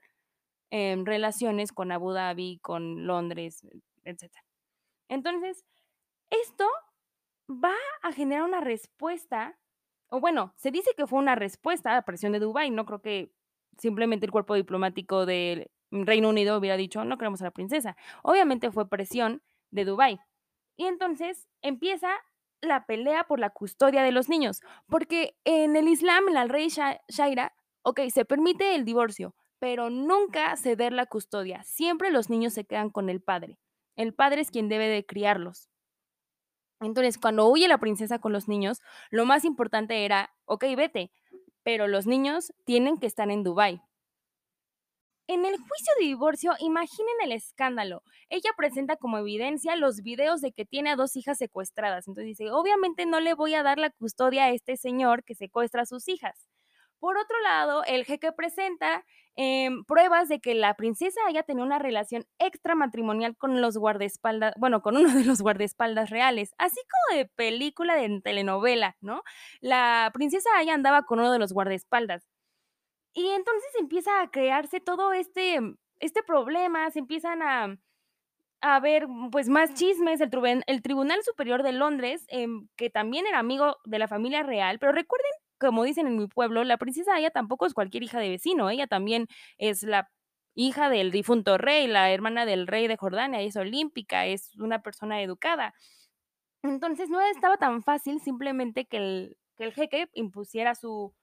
em, 0.70 1.04
relaciones 1.04 1.72
con 1.72 1.92
Abu 1.92 2.12
Dhabi, 2.12 2.58
con 2.60 3.06
Londres, 3.06 3.62
etc. 4.04 4.32
Entonces, 5.08 5.64
esto 6.30 6.66
va 7.48 7.74
a 8.02 8.12
generar 8.12 8.44
una 8.44 8.60
respuesta, 8.60 9.58
o 10.08 10.20
bueno, 10.20 10.52
se 10.56 10.70
dice 10.70 10.90
que 10.96 11.06
fue 11.06 11.18
una 11.18 11.34
respuesta 11.34 11.90
a 11.90 11.94
la 11.94 12.02
presión 12.02 12.32
de 12.32 12.40
Dubái, 12.40 12.70
no 12.70 12.84
creo 12.84 13.00
que 13.00 13.32
simplemente 13.78 14.26
el 14.26 14.32
cuerpo 14.32 14.54
diplomático 14.54 15.26
del 15.26 15.70
Reino 15.90 16.28
Unido 16.28 16.58
hubiera 16.58 16.76
dicho, 16.76 17.04
no 17.04 17.16
queremos 17.16 17.40
a 17.40 17.44
la 17.44 17.50
princesa. 17.50 17.96
Obviamente 18.22 18.70
fue 18.70 18.88
presión 18.88 19.42
de 19.70 19.84
Dubái. 19.84 20.18
Y 20.76 20.86
entonces 20.86 21.48
empieza 21.62 22.10
la 22.60 22.86
pelea 22.86 23.24
por 23.24 23.38
la 23.38 23.50
custodia 23.50 24.02
de 24.02 24.12
los 24.12 24.28
niños, 24.28 24.60
porque 24.88 25.36
en 25.44 25.76
el 25.76 25.88
Islam, 25.88 26.24
la 26.32 26.44
rey 26.46 26.68
Shaira, 26.68 27.54
ok, 27.82 28.00
se 28.12 28.24
permite 28.24 28.74
el 28.74 28.84
divorcio, 28.84 29.34
pero 29.58 29.90
nunca 29.90 30.56
ceder 30.56 30.92
la 30.92 31.06
custodia. 31.06 31.62
Siempre 31.62 32.10
los 32.10 32.30
niños 32.30 32.52
se 32.52 32.64
quedan 32.64 32.90
con 32.90 33.08
el 33.08 33.20
padre. 33.20 33.58
El 33.96 34.14
padre 34.14 34.40
es 34.40 34.50
quien 34.50 34.68
debe 34.68 34.88
de 34.88 35.06
criarlos. 35.06 35.68
Entonces, 36.80 37.18
cuando 37.18 37.48
huye 37.48 37.68
la 37.68 37.78
princesa 37.78 38.18
con 38.18 38.32
los 38.32 38.48
niños, 38.48 38.80
lo 39.10 39.26
más 39.26 39.44
importante 39.44 40.04
era, 40.04 40.32
ok, 40.44 40.64
vete, 40.76 41.10
pero 41.62 41.88
los 41.88 42.06
niños 42.06 42.52
tienen 42.64 42.98
que 42.98 43.06
estar 43.06 43.30
en 43.30 43.42
Dubái. 43.42 43.82
En 45.30 45.44
el 45.44 45.58
juicio 45.58 45.92
de 45.98 46.06
divorcio, 46.06 46.52
imaginen 46.58 47.14
el 47.22 47.32
escándalo. 47.32 48.02
Ella 48.30 48.50
presenta 48.56 48.96
como 48.96 49.18
evidencia 49.18 49.76
los 49.76 50.02
videos 50.02 50.40
de 50.40 50.52
que 50.52 50.64
tiene 50.64 50.90
a 50.90 50.96
dos 50.96 51.16
hijas 51.16 51.36
secuestradas. 51.36 52.08
Entonces 52.08 52.38
dice, 52.38 52.50
obviamente 52.50 53.04
no 53.04 53.20
le 53.20 53.34
voy 53.34 53.54
a 53.54 53.62
dar 53.62 53.78
la 53.78 53.90
custodia 53.90 54.44
a 54.44 54.50
este 54.50 54.78
señor 54.78 55.24
que 55.24 55.34
secuestra 55.34 55.82
a 55.82 55.86
sus 55.86 56.08
hijas. 56.08 56.48
Por 57.00 57.16
otro 57.16 57.40
lado, 57.40 57.84
el 57.84 58.04
jeque 58.04 58.32
presenta 58.32 59.04
em, 59.36 59.84
pruebas 59.84 60.28
de 60.28 60.40
que 60.40 60.54
la 60.54 60.74
princesa 60.74 61.20
haya 61.28 61.44
tenido 61.44 61.64
una 61.64 61.78
relación 61.78 62.24
extramatrimonial 62.38 63.36
con 63.36 63.60
los 63.60 63.78
guardaespaldas, 63.78 64.54
bueno, 64.58 64.82
con 64.82 64.96
uno 64.96 65.14
de 65.14 65.24
los 65.24 65.40
guardaespaldas 65.40 66.10
reales, 66.10 66.54
así 66.58 66.80
como 66.90 67.18
de 67.18 67.26
película 67.26 67.94
de 67.96 68.20
telenovela, 68.22 68.96
¿no? 69.00 69.22
La 69.60 70.10
princesa 70.12 70.50
Aya 70.56 70.74
andaba 70.74 71.04
con 71.04 71.20
uno 71.20 71.32
de 71.32 71.38
los 71.38 71.52
guardaespaldas. 71.52 72.26
Y 73.14 73.28
entonces 73.30 73.70
empieza 73.80 74.20
a 74.22 74.30
crearse 74.30 74.80
todo 74.80 75.12
este, 75.12 75.60
este 76.00 76.22
problema, 76.22 76.90
se 76.90 77.00
empiezan 77.00 77.42
a, 77.42 77.78
a 78.60 78.80
ver 78.80 79.06
pues 79.30 79.48
más 79.48 79.74
chismes, 79.74 80.20
el, 80.20 80.30
el 80.66 80.82
Tribunal 80.82 81.22
Superior 81.22 81.62
de 81.62 81.72
Londres, 81.72 82.24
em, 82.28 82.68
que 82.76 82.90
también 82.90 83.26
era 83.26 83.38
amigo 83.38 83.76
de 83.84 83.98
la 83.98 84.08
familia 84.08 84.42
real, 84.42 84.78
pero 84.78 84.92
recuerden 84.92 85.30
como 85.58 85.84
dicen 85.84 86.06
en 86.06 86.16
mi 86.18 86.26
pueblo, 86.28 86.64
la 86.64 86.78
princesa 86.78 87.18
ella 87.18 87.30
tampoco 87.30 87.66
es 87.66 87.74
cualquier 87.74 88.02
hija 88.02 88.20
de 88.20 88.30
vecino, 88.30 88.70
ella 88.70 88.86
también 88.86 89.26
es 89.58 89.82
la 89.82 90.10
hija 90.54 90.90
del 90.90 91.10
difunto 91.12 91.58
rey, 91.58 91.86
la 91.86 92.10
hermana 92.10 92.44
del 92.46 92.66
rey 92.66 92.88
de 92.88 92.96
Jordania, 92.96 93.40
es 93.42 93.56
olímpica, 93.56 94.26
es 94.26 94.56
una 94.56 94.82
persona 94.82 95.22
educada. 95.22 95.74
Entonces 96.62 97.10
no 97.10 97.20
estaba 97.20 97.56
tan 97.56 97.82
fácil 97.82 98.20
simplemente 98.20 98.86
que 98.86 98.96
el, 98.96 99.36
que 99.56 99.70
jeque 99.72 100.08
impusiera 100.14 100.74
su, 100.74 101.14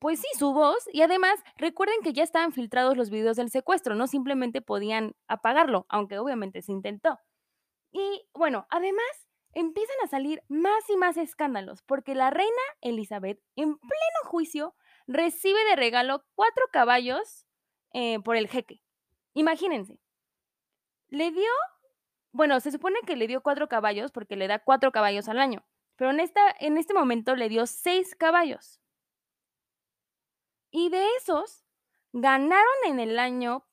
pues 0.00 0.20
sí, 0.20 0.26
su 0.38 0.52
voz. 0.52 0.78
Y 0.92 1.02
además, 1.02 1.42
recuerden 1.56 1.96
que 2.02 2.12
ya 2.12 2.22
estaban 2.22 2.52
filtrados 2.52 2.96
los 2.96 3.10
videos 3.10 3.36
del 3.36 3.50
secuestro, 3.50 3.94
no 3.94 4.06
simplemente 4.06 4.62
podían 4.62 5.14
apagarlo, 5.28 5.86
aunque 5.88 6.18
obviamente 6.18 6.62
se 6.62 6.72
intentó. 6.72 7.18
Y 7.92 8.26
bueno, 8.34 8.66
además, 8.70 9.06
empiezan 9.56 9.96
a 10.04 10.06
salir 10.06 10.42
más 10.48 10.88
y 10.90 10.96
más 10.98 11.16
escándalos, 11.16 11.82
porque 11.82 12.14
la 12.14 12.28
reina 12.28 12.62
Elizabeth, 12.82 13.40
en 13.56 13.78
pleno 13.78 14.20
juicio, 14.24 14.74
recibe 15.06 15.58
de 15.64 15.76
regalo 15.76 16.26
cuatro 16.34 16.64
caballos 16.70 17.46
eh, 17.94 18.20
por 18.20 18.36
el 18.36 18.48
jeque. 18.48 18.82
Imagínense. 19.32 19.98
Le 21.08 21.30
dio, 21.30 21.50
bueno, 22.32 22.60
se 22.60 22.70
supone 22.70 23.00
que 23.06 23.16
le 23.16 23.26
dio 23.26 23.42
cuatro 23.42 23.66
caballos 23.66 24.12
porque 24.12 24.36
le 24.36 24.46
da 24.46 24.58
cuatro 24.58 24.92
caballos 24.92 25.26
al 25.26 25.38
año, 25.38 25.66
pero 25.96 26.10
en, 26.10 26.20
esta, 26.20 26.54
en 26.60 26.76
este 26.76 26.92
momento 26.92 27.34
le 27.34 27.48
dio 27.48 27.66
seis 27.66 28.14
caballos. 28.14 28.82
Y 30.70 30.90
de 30.90 31.06
esos, 31.16 31.64
ganaron 32.12 32.76
en 32.84 33.00
el 33.00 33.18
año 33.18 33.65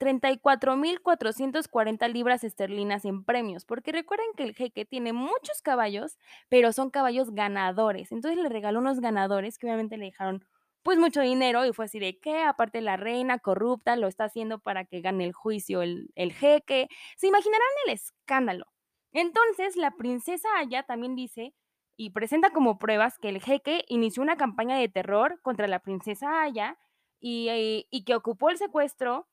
34.440 0.00 2.08
libras 2.08 2.42
esterlinas 2.42 3.04
en 3.04 3.24
premios, 3.24 3.64
porque 3.64 3.92
recuerden 3.92 4.26
que 4.36 4.44
el 4.44 4.54
jeque 4.54 4.84
tiene 4.84 5.12
muchos 5.12 5.62
caballos, 5.62 6.18
pero 6.48 6.72
son 6.72 6.90
caballos 6.90 7.32
ganadores. 7.32 8.10
Entonces 8.10 8.42
le 8.42 8.48
regaló 8.48 8.80
unos 8.80 9.00
ganadores 9.00 9.58
que 9.58 9.66
obviamente 9.66 9.98
le 9.98 10.06
dejaron 10.06 10.44
pues 10.82 10.98
mucho 10.98 11.20
dinero 11.20 11.66
y 11.66 11.72
fue 11.72 11.84
así 11.84 11.98
de 11.98 12.18
que 12.18 12.42
aparte 12.42 12.80
la 12.80 12.96
reina 12.96 13.38
corrupta 13.38 13.96
lo 13.96 14.08
está 14.08 14.24
haciendo 14.24 14.58
para 14.58 14.86
que 14.86 15.02
gane 15.02 15.24
el 15.24 15.34
juicio 15.34 15.82
el, 15.82 16.10
el 16.14 16.32
jeque. 16.32 16.88
Se 17.16 17.26
imaginarán 17.26 17.68
el 17.86 17.92
escándalo. 17.92 18.64
Entonces 19.12 19.76
la 19.76 19.92
princesa 19.92 20.48
Aya 20.56 20.82
también 20.84 21.14
dice 21.14 21.54
y 21.96 22.10
presenta 22.10 22.50
como 22.50 22.78
pruebas 22.78 23.18
que 23.18 23.28
el 23.28 23.42
jeque 23.42 23.84
inició 23.88 24.22
una 24.22 24.36
campaña 24.36 24.78
de 24.78 24.88
terror 24.88 25.38
contra 25.42 25.68
la 25.68 25.80
princesa 25.80 26.42
Aya 26.42 26.78
y, 27.20 27.48
eh, 27.50 27.86
y 27.90 28.04
que 28.04 28.14
ocupó 28.14 28.48
el 28.48 28.56
secuestro 28.56 29.28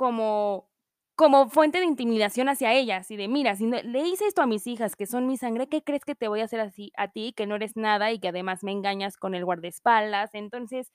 como 0.00 0.70
como 1.16 1.50
fuente 1.50 1.80
de 1.80 1.84
intimidación 1.84 2.48
hacia 2.48 2.72
ella, 2.72 2.96
así 2.96 3.14
de, 3.14 3.28
mira, 3.28 3.54
si 3.54 3.66
le 3.66 4.00
hice 4.08 4.26
esto 4.26 4.40
a 4.40 4.46
mis 4.46 4.66
hijas, 4.66 4.96
que 4.96 5.04
son 5.06 5.26
mi 5.26 5.36
sangre, 5.36 5.68
¿qué 5.68 5.82
crees 5.84 6.02
que 6.06 6.14
te 6.14 6.28
voy 6.28 6.40
a 6.40 6.44
hacer 6.44 6.60
así 6.60 6.92
a 6.96 7.08
ti, 7.08 7.34
que 7.36 7.46
no 7.46 7.56
eres 7.56 7.76
nada 7.76 8.10
y 8.10 8.18
que 8.20 8.28
además 8.28 8.64
me 8.64 8.72
engañas 8.72 9.18
con 9.18 9.34
el 9.34 9.44
guardaespaldas? 9.44 10.30
Entonces, 10.34 10.90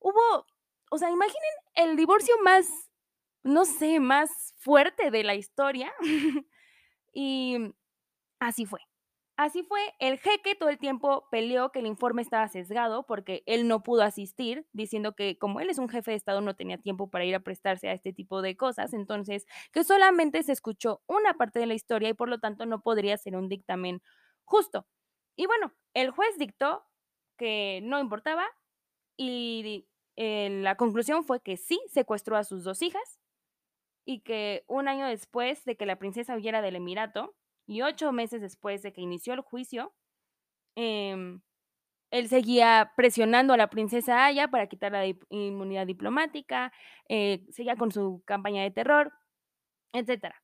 hubo, 0.00 0.46
o 0.90 0.98
sea, 0.98 1.10
imaginen 1.10 1.52
el 1.74 1.96
divorcio 1.96 2.34
más, 2.44 2.66
no 3.44 3.64
sé, 3.64 3.98
más 4.00 4.30
fuerte 4.58 5.10
de 5.10 5.24
la 5.24 5.36
historia. 5.36 5.90
y 7.14 7.58
así 8.40 8.66
fue. 8.66 8.80
Así 9.36 9.62
fue, 9.62 9.80
el 9.98 10.18
jeque 10.18 10.54
todo 10.54 10.68
el 10.68 10.78
tiempo 10.78 11.26
peleó 11.30 11.72
que 11.72 11.78
el 11.80 11.86
informe 11.86 12.20
estaba 12.22 12.48
sesgado 12.48 13.06
porque 13.06 13.42
él 13.46 13.66
no 13.66 13.82
pudo 13.82 14.02
asistir, 14.02 14.66
diciendo 14.72 15.14
que 15.14 15.38
como 15.38 15.60
él 15.60 15.70
es 15.70 15.78
un 15.78 15.88
jefe 15.88 16.10
de 16.10 16.18
Estado 16.18 16.42
no 16.42 16.54
tenía 16.54 16.78
tiempo 16.78 17.08
para 17.10 17.24
ir 17.24 17.34
a 17.34 17.40
prestarse 17.40 17.88
a 17.88 17.92
este 17.94 18.12
tipo 18.12 18.42
de 18.42 18.56
cosas, 18.56 18.92
entonces 18.92 19.46
que 19.72 19.84
solamente 19.84 20.42
se 20.42 20.52
escuchó 20.52 21.02
una 21.06 21.34
parte 21.34 21.58
de 21.58 21.66
la 21.66 21.74
historia 21.74 22.10
y 22.10 22.14
por 22.14 22.28
lo 22.28 22.40
tanto 22.40 22.66
no 22.66 22.82
podría 22.82 23.16
ser 23.16 23.34
un 23.36 23.48
dictamen 23.48 24.02
justo. 24.44 24.86
Y 25.34 25.46
bueno, 25.46 25.72
el 25.94 26.10
juez 26.10 26.36
dictó 26.38 26.84
que 27.38 27.80
no 27.82 27.98
importaba 28.00 28.44
y 29.16 29.88
eh, 30.16 30.50
la 30.62 30.76
conclusión 30.76 31.24
fue 31.24 31.40
que 31.42 31.56
sí 31.56 31.80
secuestró 31.88 32.36
a 32.36 32.44
sus 32.44 32.64
dos 32.64 32.82
hijas 32.82 33.20
y 34.04 34.20
que 34.20 34.64
un 34.68 34.88
año 34.88 35.06
después 35.06 35.64
de 35.64 35.76
que 35.76 35.86
la 35.86 35.96
princesa 35.98 36.36
huyera 36.36 36.62
del 36.62 36.76
Emirato, 36.76 37.34
y 37.66 37.82
ocho 37.82 38.12
meses 38.12 38.40
después 38.40 38.82
de 38.82 38.92
que 38.92 39.00
inició 39.00 39.34
el 39.34 39.40
juicio, 39.40 39.94
em, 40.76 41.42
él 42.12 42.28
seguía 42.28 42.92
presionando 42.96 43.54
a 43.54 43.56
la 43.56 43.70
princesa 43.70 44.26
Aya 44.26 44.48
para 44.48 44.68
quitar 44.68 44.92
la 44.92 45.06
inmunidad 45.30 45.86
diplomática, 45.86 46.72
eh, 47.08 47.46
seguía 47.50 47.76
con 47.76 47.92
su 47.92 48.22
campaña 48.26 48.62
de 48.62 48.70
terror, 48.70 49.12
etc. 49.94 50.34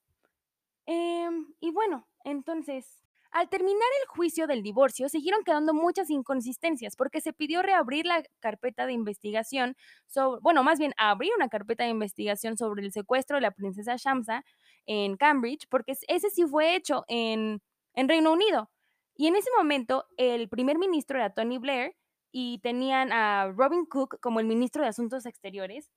Em, 0.87 1.55
y 1.61 1.71
bueno, 1.73 2.09
entonces, 2.25 3.05
al 3.31 3.49
terminar 3.51 3.89
el 4.03 4.09
juicio 4.09 4.47
del 4.47 4.63
divorcio, 4.63 5.09
siguieron 5.11 5.45
quedando 5.45 5.75
muchas 5.75 6.09
inconsistencias 6.11 6.97
porque 6.97 7.21
se 7.21 7.35
pidió 7.35 7.63
reabrir 7.63 8.07
la 8.07 8.23
carpeta 8.41 8.87
de 8.87 8.95
investigación 8.95 9.77
sobre, 10.07 10.41
bueno, 10.43 10.65
más 10.65 10.79
bien 10.79 10.93
abrir 10.97 11.33
una 11.37 11.49
carpeta 11.51 11.85
de 11.85 11.91
investigación 11.91 12.57
sobre 12.57 12.83
el 12.85 12.93
secuestro 12.93 13.37
de 13.37 13.43
la 13.43 13.51
princesa 13.51 13.97
Shamsa 13.97 14.45
en 14.89 15.17
Cambridge, 15.17 15.69
porque 15.69 15.93
ese 16.09 16.31
sí 16.31 16.45
fue 16.47 16.75
hecho 16.75 17.05
en, 17.09 17.63
en 17.95 18.09
Reino 18.09 18.33
Unido. 18.33 18.71
Y 19.15 19.27
en 19.29 19.37
ese 19.37 19.51
momento 19.57 20.07
el 20.17 20.49
primer 20.49 20.79
ministro 20.79 21.19
era 21.19 21.35
Tony 21.35 21.59
Blair 21.59 21.95
y 22.33 22.59
tenían 22.61 23.13
a 23.13 23.53
Robin 23.55 23.85
Cook 23.87 24.19
como 24.21 24.41
el 24.41 24.47
ministro 24.47 24.83
de 24.83 24.89
Asuntos 24.89 25.27
Exteriores. 25.27 25.91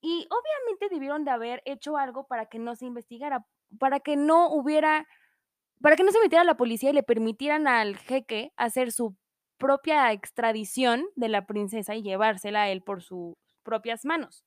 Y 0.00 0.26
obviamente 0.30 0.88
debieron 0.90 1.24
de 1.24 1.30
haber 1.30 1.62
hecho 1.66 1.96
algo 1.96 2.26
para 2.26 2.46
que 2.46 2.58
no 2.58 2.74
se 2.74 2.86
investigara, 2.86 3.46
para 3.78 4.00
que 4.00 4.16
no 4.16 4.50
hubiera 4.50 5.06
para 5.80 5.94
que 5.94 6.02
no 6.02 6.10
se 6.10 6.20
metiera 6.20 6.42
la 6.44 6.56
policía 6.56 6.90
y 6.90 6.94
le 6.94 7.04
permitieran 7.04 7.68
al 7.68 7.96
jeque 7.96 8.52
hacer 8.56 8.90
su 8.90 9.16
propia 9.58 10.12
extradición 10.12 11.06
de 11.16 11.28
la 11.28 11.46
princesa 11.46 11.94
y 11.94 12.02
llevársela 12.02 12.62
a 12.62 12.70
él 12.70 12.82
por 12.82 13.02
sus 13.02 13.36
propias 13.62 14.04
manos. 14.04 14.44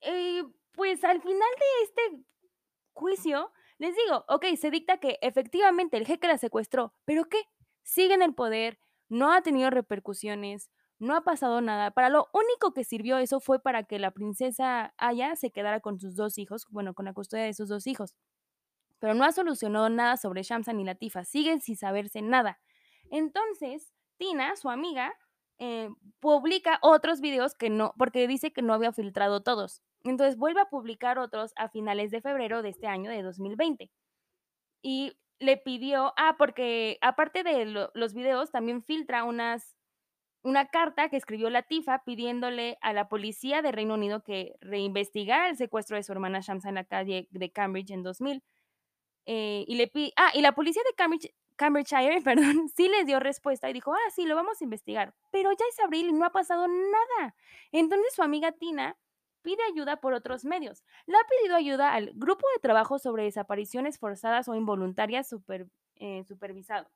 Eh, 0.00 0.42
pues 0.72 1.04
al 1.04 1.20
final 1.20 1.36
de 1.38 1.84
este 1.84 2.24
juicio, 2.92 3.52
les 3.78 3.94
digo, 3.96 4.24
ok, 4.28 4.46
se 4.56 4.70
dicta 4.70 4.98
que 4.98 5.18
efectivamente 5.22 5.96
el 5.96 6.06
jeque 6.06 6.28
la 6.28 6.38
secuestró, 6.38 6.94
pero 7.04 7.24
¿qué? 7.24 7.42
Sigue 7.82 8.14
en 8.14 8.22
el 8.22 8.34
poder, 8.34 8.78
no 9.08 9.32
ha 9.32 9.42
tenido 9.42 9.70
repercusiones, 9.70 10.70
no 10.98 11.16
ha 11.16 11.22
pasado 11.22 11.60
nada. 11.60 11.90
Para 11.92 12.10
lo 12.10 12.28
único 12.32 12.74
que 12.74 12.84
sirvió 12.84 13.18
eso 13.18 13.40
fue 13.40 13.60
para 13.62 13.84
que 13.84 13.98
la 13.98 14.10
princesa 14.10 14.94
Aya 14.98 15.34
se 15.36 15.50
quedara 15.50 15.80
con 15.80 15.98
sus 15.98 16.14
dos 16.14 16.38
hijos, 16.38 16.66
bueno, 16.70 16.94
con 16.94 17.06
la 17.06 17.14
custodia 17.14 17.44
de 17.44 17.54
sus 17.54 17.68
dos 17.68 17.86
hijos 17.86 18.14
pero 19.00 19.14
no 19.14 19.24
ha 19.24 19.32
solucionado 19.32 19.88
nada 19.88 20.16
sobre 20.16 20.44
Shamsa 20.44 20.72
ni 20.72 20.84
Latifa, 20.84 21.24
siguen 21.24 21.60
sin 21.60 21.76
saberse 21.76 22.22
nada. 22.22 22.60
Entonces, 23.10 23.92
Tina, 24.18 24.54
su 24.56 24.68
amiga, 24.68 25.12
eh, 25.58 25.88
publica 26.20 26.78
otros 26.82 27.20
videos 27.20 27.54
que 27.54 27.70
no, 27.70 27.94
porque 27.98 28.28
dice 28.28 28.52
que 28.52 28.62
no 28.62 28.74
había 28.74 28.92
filtrado 28.92 29.42
todos. 29.42 29.82
Entonces 30.04 30.36
vuelve 30.36 30.60
a 30.60 30.66
publicar 30.66 31.18
otros 31.18 31.52
a 31.56 31.68
finales 31.68 32.10
de 32.10 32.20
febrero 32.20 32.62
de 32.62 32.70
este 32.70 32.86
año, 32.86 33.10
de 33.10 33.22
2020. 33.22 33.90
Y 34.82 35.12
le 35.38 35.56
pidió, 35.56 36.12
ah, 36.16 36.36
porque 36.38 36.98
aparte 37.00 37.42
de 37.42 37.64
los 37.94 38.14
videos, 38.14 38.50
también 38.50 38.82
filtra 38.82 39.24
unas, 39.24 39.76
una 40.42 40.68
carta 40.68 41.08
que 41.08 41.16
escribió 41.16 41.50
Latifa 41.50 42.02
pidiéndole 42.04 42.78
a 42.82 42.92
la 42.92 43.08
policía 43.08 43.62
de 43.62 43.72
Reino 43.72 43.94
Unido 43.94 44.22
que 44.22 44.54
reinvestigara 44.60 45.48
el 45.48 45.56
secuestro 45.56 45.96
de 45.96 46.02
su 46.02 46.12
hermana 46.12 46.40
Shamsa 46.40 46.68
en 46.68 46.76
la 46.76 46.84
calle 46.84 47.28
de 47.30 47.50
Cambridge 47.50 47.90
en 47.90 48.02
2000. 48.02 48.42
Eh, 49.26 49.64
y 49.66 49.76
le 49.76 49.90
ah, 50.16 50.30
y 50.34 50.40
la 50.40 50.52
policía 50.52 50.82
de 50.86 50.94
Cambridge, 50.94 51.32
Cambridgeshire, 51.56 52.22
perdón, 52.24 52.68
sí 52.74 52.88
les 52.88 53.06
dio 53.06 53.20
respuesta 53.20 53.68
y 53.68 53.74
dijo, 53.74 53.92
ah, 53.92 54.10
sí, 54.14 54.24
lo 54.24 54.34
vamos 54.34 54.60
a 54.60 54.64
investigar. 54.64 55.14
Pero 55.30 55.52
ya 55.52 55.64
es 55.70 55.78
abril 55.80 56.08
y 56.08 56.12
no 56.12 56.24
ha 56.24 56.32
pasado 56.32 56.66
nada. 56.68 57.34
Entonces 57.72 58.14
su 58.14 58.22
amiga 58.22 58.52
Tina 58.52 58.96
pide 59.42 59.62
ayuda 59.72 59.96
por 59.96 60.12
otros 60.14 60.44
medios. 60.44 60.84
Le 61.06 61.16
ha 61.16 61.26
pedido 61.28 61.56
ayuda 61.56 61.92
al 61.92 62.12
Grupo 62.14 62.46
de 62.54 62.60
Trabajo 62.60 62.98
sobre 62.98 63.24
Desapariciones 63.24 63.98
Forzadas 63.98 64.48
o 64.48 64.54
Involuntarias 64.54 65.34
eh, 65.96 66.24
Supervisado. 66.24 66.90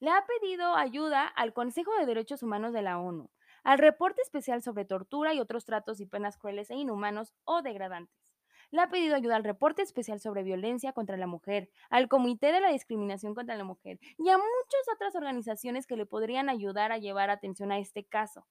Le 0.00 0.10
ha 0.10 0.26
pedido 0.26 0.74
ayuda 0.74 1.26
al 1.26 1.52
Consejo 1.52 1.94
de 1.98 2.06
Derechos 2.06 2.42
Humanos 2.42 2.72
de 2.72 2.82
la 2.82 2.98
ONU, 2.98 3.30
al 3.64 3.78
Reporte 3.78 4.20
Especial 4.22 4.62
sobre 4.62 4.84
Tortura 4.84 5.32
y 5.32 5.40
otros 5.40 5.64
tratos 5.64 6.00
y 6.00 6.06
penas 6.06 6.36
crueles 6.36 6.70
e 6.70 6.74
inhumanos 6.74 7.34
o 7.44 7.62
degradantes 7.62 8.26
le 8.70 8.80
ha 8.80 8.88
pedido 8.88 9.14
ayuda 9.14 9.36
al 9.36 9.44
Reporte 9.44 9.82
Especial 9.82 10.20
sobre 10.20 10.42
Violencia 10.42 10.92
contra 10.92 11.16
la 11.16 11.26
Mujer, 11.26 11.70
al 11.90 12.08
Comité 12.08 12.52
de 12.52 12.60
la 12.60 12.70
Discriminación 12.70 13.34
contra 13.34 13.56
la 13.56 13.64
Mujer 13.64 13.98
y 14.18 14.28
a 14.28 14.36
muchas 14.36 14.94
otras 14.94 15.14
organizaciones 15.14 15.86
que 15.86 15.96
le 15.96 16.06
podrían 16.06 16.48
ayudar 16.48 16.92
a 16.92 16.98
llevar 16.98 17.30
atención 17.30 17.72
a 17.72 17.78
este 17.78 18.04
caso. 18.04 18.46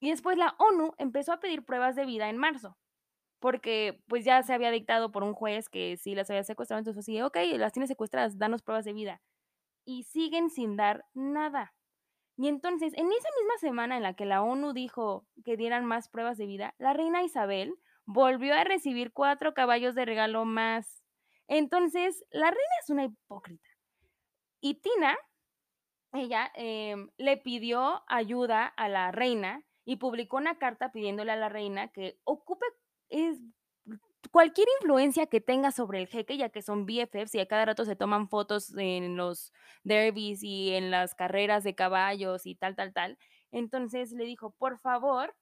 Y 0.00 0.10
después 0.10 0.36
la 0.36 0.54
ONU 0.58 0.92
empezó 0.98 1.32
a 1.32 1.40
pedir 1.40 1.64
pruebas 1.64 1.96
de 1.96 2.06
vida 2.06 2.28
en 2.28 2.36
marzo, 2.36 2.76
porque 3.40 4.00
pues 4.06 4.24
ya 4.24 4.42
se 4.42 4.54
había 4.54 4.70
dictado 4.70 5.10
por 5.10 5.24
un 5.24 5.34
juez 5.34 5.68
que 5.68 5.96
si 5.96 6.14
las 6.14 6.30
había 6.30 6.44
secuestrado, 6.44 6.78
entonces 6.78 7.04
así, 7.04 7.20
ok, 7.20 7.36
las 7.56 7.72
tienes 7.72 7.88
secuestradas, 7.88 8.38
danos 8.38 8.62
pruebas 8.62 8.84
de 8.84 8.92
vida. 8.92 9.20
Y 9.84 10.04
siguen 10.04 10.50
sin 10.50 10.76
dar 10.76 11.06
nada. 11.14 11.74
Y 12.36 12.46
entonces, 12.46 12.92
en 12.94 13.06
esa 13.06 13.28
misma 13.40 13.58
semana 13.58 13.96
en 13.96 14.04
la 14.04 14.14
que 14.14 14.24
la 14.24 14.42
ONU 14.42 14.72
dijo 14.72 15.26
que 15.44 15.56
dieran 15.56 15.84
más 15.84 16.08
pruebas 16.08 16.38
de 16.38 16.46
vida, 16.46 16.74
la 16.78 16.92
reina 16.92 17.24
Isabel 17.24 17.74
volvió 18.06 18.54
a 18.54 18.64
recibir 18.64 19.12
cuatro 19.12 19.54
caballos 19.54 19.96
de 19.96 20.04
regalo 20.04 20.44
más. 20.44 21.02
Entonces, 21.48 22.24
la 22.30 22.50
reina 22.50 22.74
es 22.82 22.90
una 22.90 23.04
hipócrita. 23.04 23.68
Y 24.60 24.74
Tina, 24.74 25.16
ella 26.12 26.50
em, 26.54 27.10
le 27.16 27.36
pidió 27.38 28.04
ayuda 28.06 28.66
a 28.66 28.88
la 28.88 29.10
reina 29.10 29.64
y 29.88 29.96
publicó 29.96 30.36
una 30.36 30.58
carta 30.58 30.92
pidiéndole 30.92 31.32
a 31.32 31.36
la 31.36 31.48
reina 31.48 31.88
que 31.88 32.18
ocupe 32.24 32.66
cualquier 34.30 34.68
influencia 34.82 35.28
que 35.28 35.40
tenga 35.40 35.72
sobre 35.72 35.98
el 35.98 36.08
jeque, 36.08 36.36
ya 36.36 36.50
que 36.50 36.60
son 36.60 36.84
BFFs 36.84 37.34
y 37.36 37.40
a 37.40 37.48
cada 37.48 37.64
rato 37.64 37.86
se 37.86 37.96
toman 37.96 38.28
fotos 38.28 38.76
en 38.76 39.16
los 39.16 39.50
derbis 39.84 40.42
y 40.42 40.74
en 40.74 40.90
las 40.90 41.14
carreras 41.14 41.64
de 41.64 41.74
caballos 41.74 42.44
y 42.44 42.54
tal, 42.54 42.76
tal, 42.76 42.92
tal. 42.92 43.18
Entonces 43.50 44.12
le 44.12 44.26
dijo, 44.26 44.50
por 44.58 44.78
favor, 44.78 45.34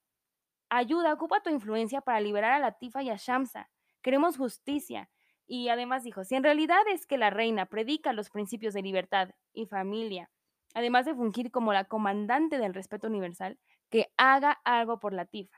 Ayuda, 0.69 1.13
ocupa 1.13 1.43
tu 1.43 1.51
influencia 1.51 2.01
para 2.01 2.21
liberar 2.21 2.53
a 2.53 2.61
Latifa 2.61 3.03
y 3.03 3.11
a 3.11 3.17
Shamsa. 3.17 3.69
Queremos 4.01 4.37
justicia. 4.37 5.11
Y 5.49 5.71
además 5.71 6.05
dijo, 6.05 6.23
si 6.23 6.37
en 6.37 6.45
realidad 6.45 6.87
es 6.93 7.05
que 7.05 7.19
la 7.19 7.31
reina 7.31 7.67
predica 7.67 8.13
los 8.13 8.31
principios 8.31 8.75
de 8.75 8.83
libertad 8.83 9.31
y 9.53 9.67
familia, 9.67 10.31
además 10.73 11.05
de 11.05 11.17
fungir 11.17 11.51
como 11.51 11.73
la 11.73 11.85
comandante 11.85 12.59
del 12.59 12.75
respeto 12.75 13.09
universal, 13.09 13.59
que 13.97 14.13
haga 14.19 14.61
algo 14.63 15.01
por 15.01 15.15
la 15.15 15.25
tifa. 15.25 15.57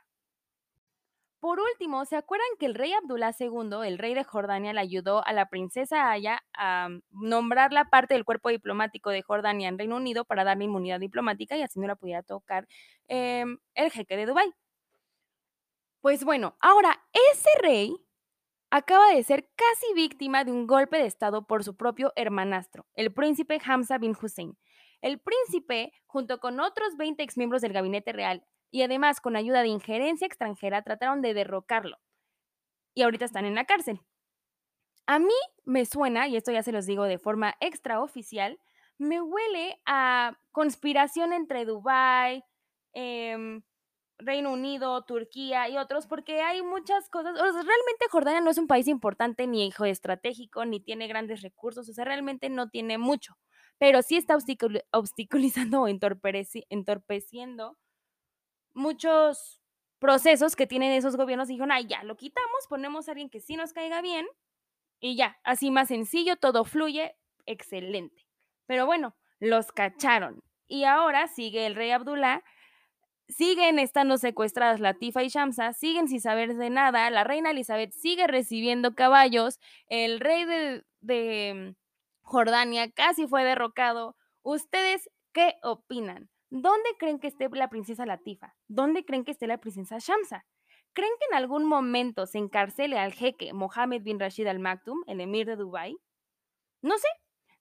Por 1.40 1.59
último, 1.59 2.05
¿se 2.05 2.14
acuerdan 2.14 2.46
que 2.61 2.66
el 2.66 2.77
rey 2.77 2.92
Abdullah 2.92 3.35
II, 3.37 3.85
el 3.85 3.98
rey 3.98 4.14
de 4.14 4.22
Jordania, 4.22 4.72
le 4.72 4.79
ayudó 4.79 5.27
a 5.27 5.33
la 5.33 5.48
princesa 5.48 6.09
Aya 6.09 6.44
a 6.57 6.88
nombrar 7.11 7.72
la 7.72 7.87
parte 7.87 8.14
del 8.14 8.24
cuerpo 8.24 8.51
diplomático 8.51 9.11
de 9.11 9.22
Jordania 9.22 9.68
en 9.68 9.77
Reino 9.77 9.96
Unido 9.96 10.24
para 10.24 10.44
darle 10.44 10.66
inmunidad 10.66 11.01
diplomática 11.01 11.57
y 11.57 11.62
así 11.62 11.81
no 11.81 11.88
la 11.88 11.96
pudiera 11.96 12.22
tocar 12.22 12.68
em, 13.09 13.59
el 13.74 13.90
jeque 13.90 14.16
de 14.16 14.27
Dubái? 14.27 14.53
Pues 16.01 16.22
bueno, 16.22 16.57
ahora 16.61 16.96
ese 17.33 17.51
rey 17.61 17.96
acaba 18.70 19.12
de 19.14 19.24
ser 19.24 19.48
casi 19.57 19.94
víctima 19.96 20.44
de 20.44 20.53
un 20.53 20.68
golpe 20.68 20.98
de 20.98 21.07
Estado 21.07 21.44
por 21.44 21.64
su 21.64 21.77
propio 21.77 22.12
hermanastro, 22.14 22.87
el 22.94 23.12
príncipe 23.12 23.61
Hamza 23.64 23.98
bin 23.98 24.16
Hussein. 24.20 24.57
El 25.00 25.20
príncipe, 25.20 25.92
junto 26.06 26.40
con 26.40 26.61
otros 26.61 26.96
20 26.96 27.22
exmiembros 27.22 27.62
del 27.62 27.72
gabinete 27.72 28.12
real 28.12 28.44
y 28.70 28.82
además 28.82 29.20
con 29.20 29.37
ayuda 29.37 29.62
de 29.62 29.68
injerencia 29.68 30.26
extranjera, 30.26 30.82
trataron 30.82 31.22
de 31.22 31.34
derrocarlo. 31.34 31.98
Y 32.94 33.02
ahorita 33.02 33.24
están 33.24 33.46
en 33.46 33.54
la 33.54 33.64
cárcel. 33.64 34.00
A 35.06 35.18
mí 35.18 35.34
me 35.64 35.87
suena, 35.87 36.28
y 36.28 36.37
esto 36.37 36.52
ya 36.52 36.62
se 36.62 36.72
los 36.72 36.84
digo 36.84 37.04
de 37.04 37.18
forma 37.18 37.54
extraoficial, 37.61 38.58
me 38.98 39.22
huele 39.22 39.80
a 39.87 40.38
conspiración 40.50 41.32
entre 41.32 41.64
Dubái, 41.64 42.44
eh, 42.92 43.61
Reino 44.18 44.52
Unido, 44.52 45.04
Turquía 45.04 45.68
y 45.68 45.78
otros, 45.78 46.06
porque 46.06 46.40
hay 46.42 46.62
muchas 46.62 47.08
cosas. 47.08 47.34
realmente 47.34 48.06
Jordania 48.11 48.40
no 48.40 48.50
es 48.50 48.58
un 48.58 48.66
país 48.66 48.88
importante, 48.88 49.46
ni 49.46 49.66
hijo 49.66 49.84
estratégico, 49.84 50.64
ni 50.64 50.80
tiene 50.80 51.06
grandes 51.06 51.42
recursos, 51.42 51.88
o 51.88 51.92
sea, 51.92 52.04
realmente 52.04 52.50
no 52.50 52.68
tiene 52.68 52.98
mucho, 52.98 53.37
pero 53.79 54.03
sí 54.03 54.17
está 54.17 54.37
obstaculizando 54.93 55.83
o 55.83 55.88
entorpeciendo 55.88 57.79
muchos 58.75 59.61
procesos 59.99 60.57
que 60.57 60.67
tienen 60.67 60.93
esos 60.93 61.17
gobiernos. 61.17 61.49
Dijeron, 61.49 61.73
ay, 61.73 61.87
ya, 61.87 62.03
lo 62.05 62.17
quitamos, 62.17 62.67
ponemos 62.69 63.09
a 63.09 63.12
alguien 63.12 63.31
que 63.31 63.41
sí 63.41 63.57
nos 63.57 63.73
caiga 63.73 64.01
bien 64.03 64.27
y 65.01 65.17
ya, 65.17 65.38
así 65.45 65.71
más 65.71 65.88
sencillo, 65.88 66.37
todo 66.37 66.64
fluye, 66.64 67.17
excelente. 67.47 68.27
Pero 68.67 68.87
bueno, 68.87 69.17
los 69.38 69.73
cacharon. 69.73 70.43
Y 70.67 70.85
ahora 70.85 71.29
sigue 71.29 71.67
el 71.67 71.75
rey 71.75 71.91
Abdullah 71.93 72.43
siguen 73.29 73.79
estando 73.79 74.17
secuestradas 74.17 74.81
Latifa 74.81 75.23
y 75.23 75.29
Shamsa, 75.29 75.73
siguen 75.73 76.09
sin 76.09 76.21
saber 76.21 76.57
de 76.57 76.71
nada, 76.71 77.11
la 77.11 77.25
reina 77.25 77.51
Elizabeth 77.51 77.93
sigue 77.93 78.27
recibiendo 78.27 78.95
caballos, 78.95 79.61
el 79.88 80.21
rey 80.21 80.45
de 81.01 81.75
Jordania 82.29 82.91
casi 82.91 83.27
fue 83.27 83.43
derrocado. 83.43 84.14
¿Ustedes 84.43 85.09
qué 85.33 85.55
opinan? 85.62 86.29
¿Dónde 86.51 86.91
creen 86.99 87.21
que 87.21 87.29
esté 87.29 87.49
la 87.49 87.71
princesa 87.71 88.05
Latifa? 88.05 88.55
¿Dónde 88.69 89.07
creen 89.07 89.25
que 89.25 89.31
esté 89.31 89.47
la 89.47 89.57
princesa 89.57 89.97
Shamsa? 89.99 90.45
¿Creen 90.93 91.12
que 91.19 91.27
en 91.31 91.38
algún 91.38 91.64
momento 91.64 92.27
se 92.27 92.37
encarcele 92.37 92.99
al 92.99 93.14
jeque 93.14 93.55
Mohammed 93.55 94.03
bin 94.03 94.21
Rashid 94.21 94.47
Al 94.47 94.59
Maktoum, 94.59 95.05
el 95.07 95.23
emir 95.23 95.47
de 95.47 95.57
Dubái? 95.57 95.97
No 96.83 96.99
sé. 96.99 97.09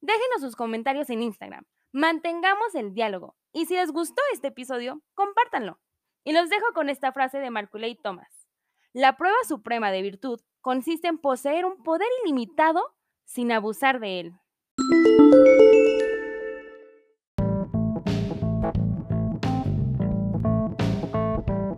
Déjenos 0.02 0.42
sus 0.42 0.58
comentarios 0.58 1.10
en 1.10 1.22
Instagram. 1.22 1.66
Mantengamos 1.94 2.76
el 2.76 2.94
diálogo. 2.94 3.38
Y 3.54 3.68
si 3.68 3.76
les 3.76 3.92
gustó 3.92 4.22
este 4.34 4.50
episodio, 4.50 5.02
compártanlo. 5.14 5.80
Y 6.26 6.34
los 6.34 6.50
dejo 6.50 6.66
con 6.74 6.90
esta 6.90 7.14
frase 7.14 7.40
de 7.40 7.52
Marculey 7.52 7.96
Thomas. 7.96 8.50
La 8.92 9.16
prueba 9.16 9.38
suprema 9.48 9.92
de 9.92 10.02
virtud 10.02 10.42
consiste 10.60 11.08
en 11.08 11.20
poseer 11.20 11.64
un 11.64 11.84
poder 11.84 12.10
ilimitado 12.26 12.84
sin 13.24 13.54
abusar 13.54 14.02
de 14.02 14.20
él. 14.20 14.34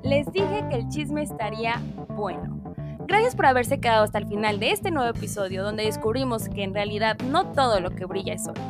Les 0.03 0.31
dije 0.31 0.63
que 0.69 0.75
el 0.75 0.87
chisme 0.89 1.23
estaría 1.23 1.81
bueno. 2.09 2.59
Gracias 3.07 3.35
por 3.35 3.47
haberse 3.47 3.79
quedado 3.79 4.03
hasta 4.03 4.19
el 4.19 4.27
final 4.27 4.59
de 4.59 4.71
este 4.71 4.91
nuevo 4.91 5.09
episodio 5.09 5.63
donde 5.63 5.85
descubrimos 5.85 6.49
que 6.49 6.63
en 6.63 6.73
realidad 6.73 7.17
no 7.19 7.51
todo 7.51 7.79
lo 7.79 7.89
que 7.91 8.05
brilla 8.05 8.33
es 8.33 8.47
oro. 8.47 8.61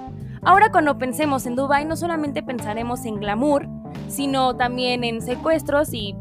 Ahora 0.42 0.72
cuando 0.72 0.98
pensemos 0.98 1.46
en 1.46 1.56
Dubai 1.56 1.84
no 1.84 1.98
solamente 1.98 2.42
pensaremos 2.42 3.04
en 3.04 3.20
glamour, 3.20 3.68
sino 4.08 4.56
también 4.56 5.04
en 5.04 5.22
secuestros 5.22 5.94
y 5.94 6.16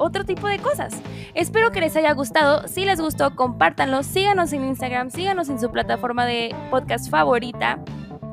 otro 0.00 0.24
tipo 0.24 0.48
de 0.48 0.58
cosas. 0.58 1.00
Espero 1.34 1.70
que 1.70 1.80
les 1.80 1.94
haya 1.94 2.12
gustado. 2.14 2.66
Si 2.66 2.84
les 2.84 3.00
gustó, 3.00 3.36
compártanlo. 3.36 4.02
Síganos 4.02 4.52
en 4.52 4.64
Instagram, 4.64 5.10
síganos 5.10 5.48
en 5.48 5.60
su 5.60 5.70
plataforma 5.70 6.24
de 6.26 6.54
podcast 6.70 7.10
favorita. 7.10 7.78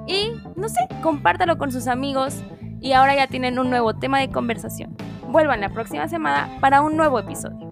Y 0.08 0.32
no 0.56 0.70
sé, 0.70 0.80
compártalo 1.04 1.58
con 1.58 1.72
sus 1.72 1.88
amigos. 1.88 2.42
Y 2.80 2.94
ahora 2.94 3.16
ya 3.16 3.28
tienen 3.28 3.60
un 3.60 3.70
nuevo 3.70 3.96
tema 3.96 4.20
de 4.20 4.30
conversación. 4.30 4.96
Vuelvan 5.28 5.62
la 5.62 5.70
próxima 5.70 6.08
semana 6.08 6.50
para 6.62 6.82
un 6.82 6.96
nuevo 6.96 7.20
episodio. 7.20 7.70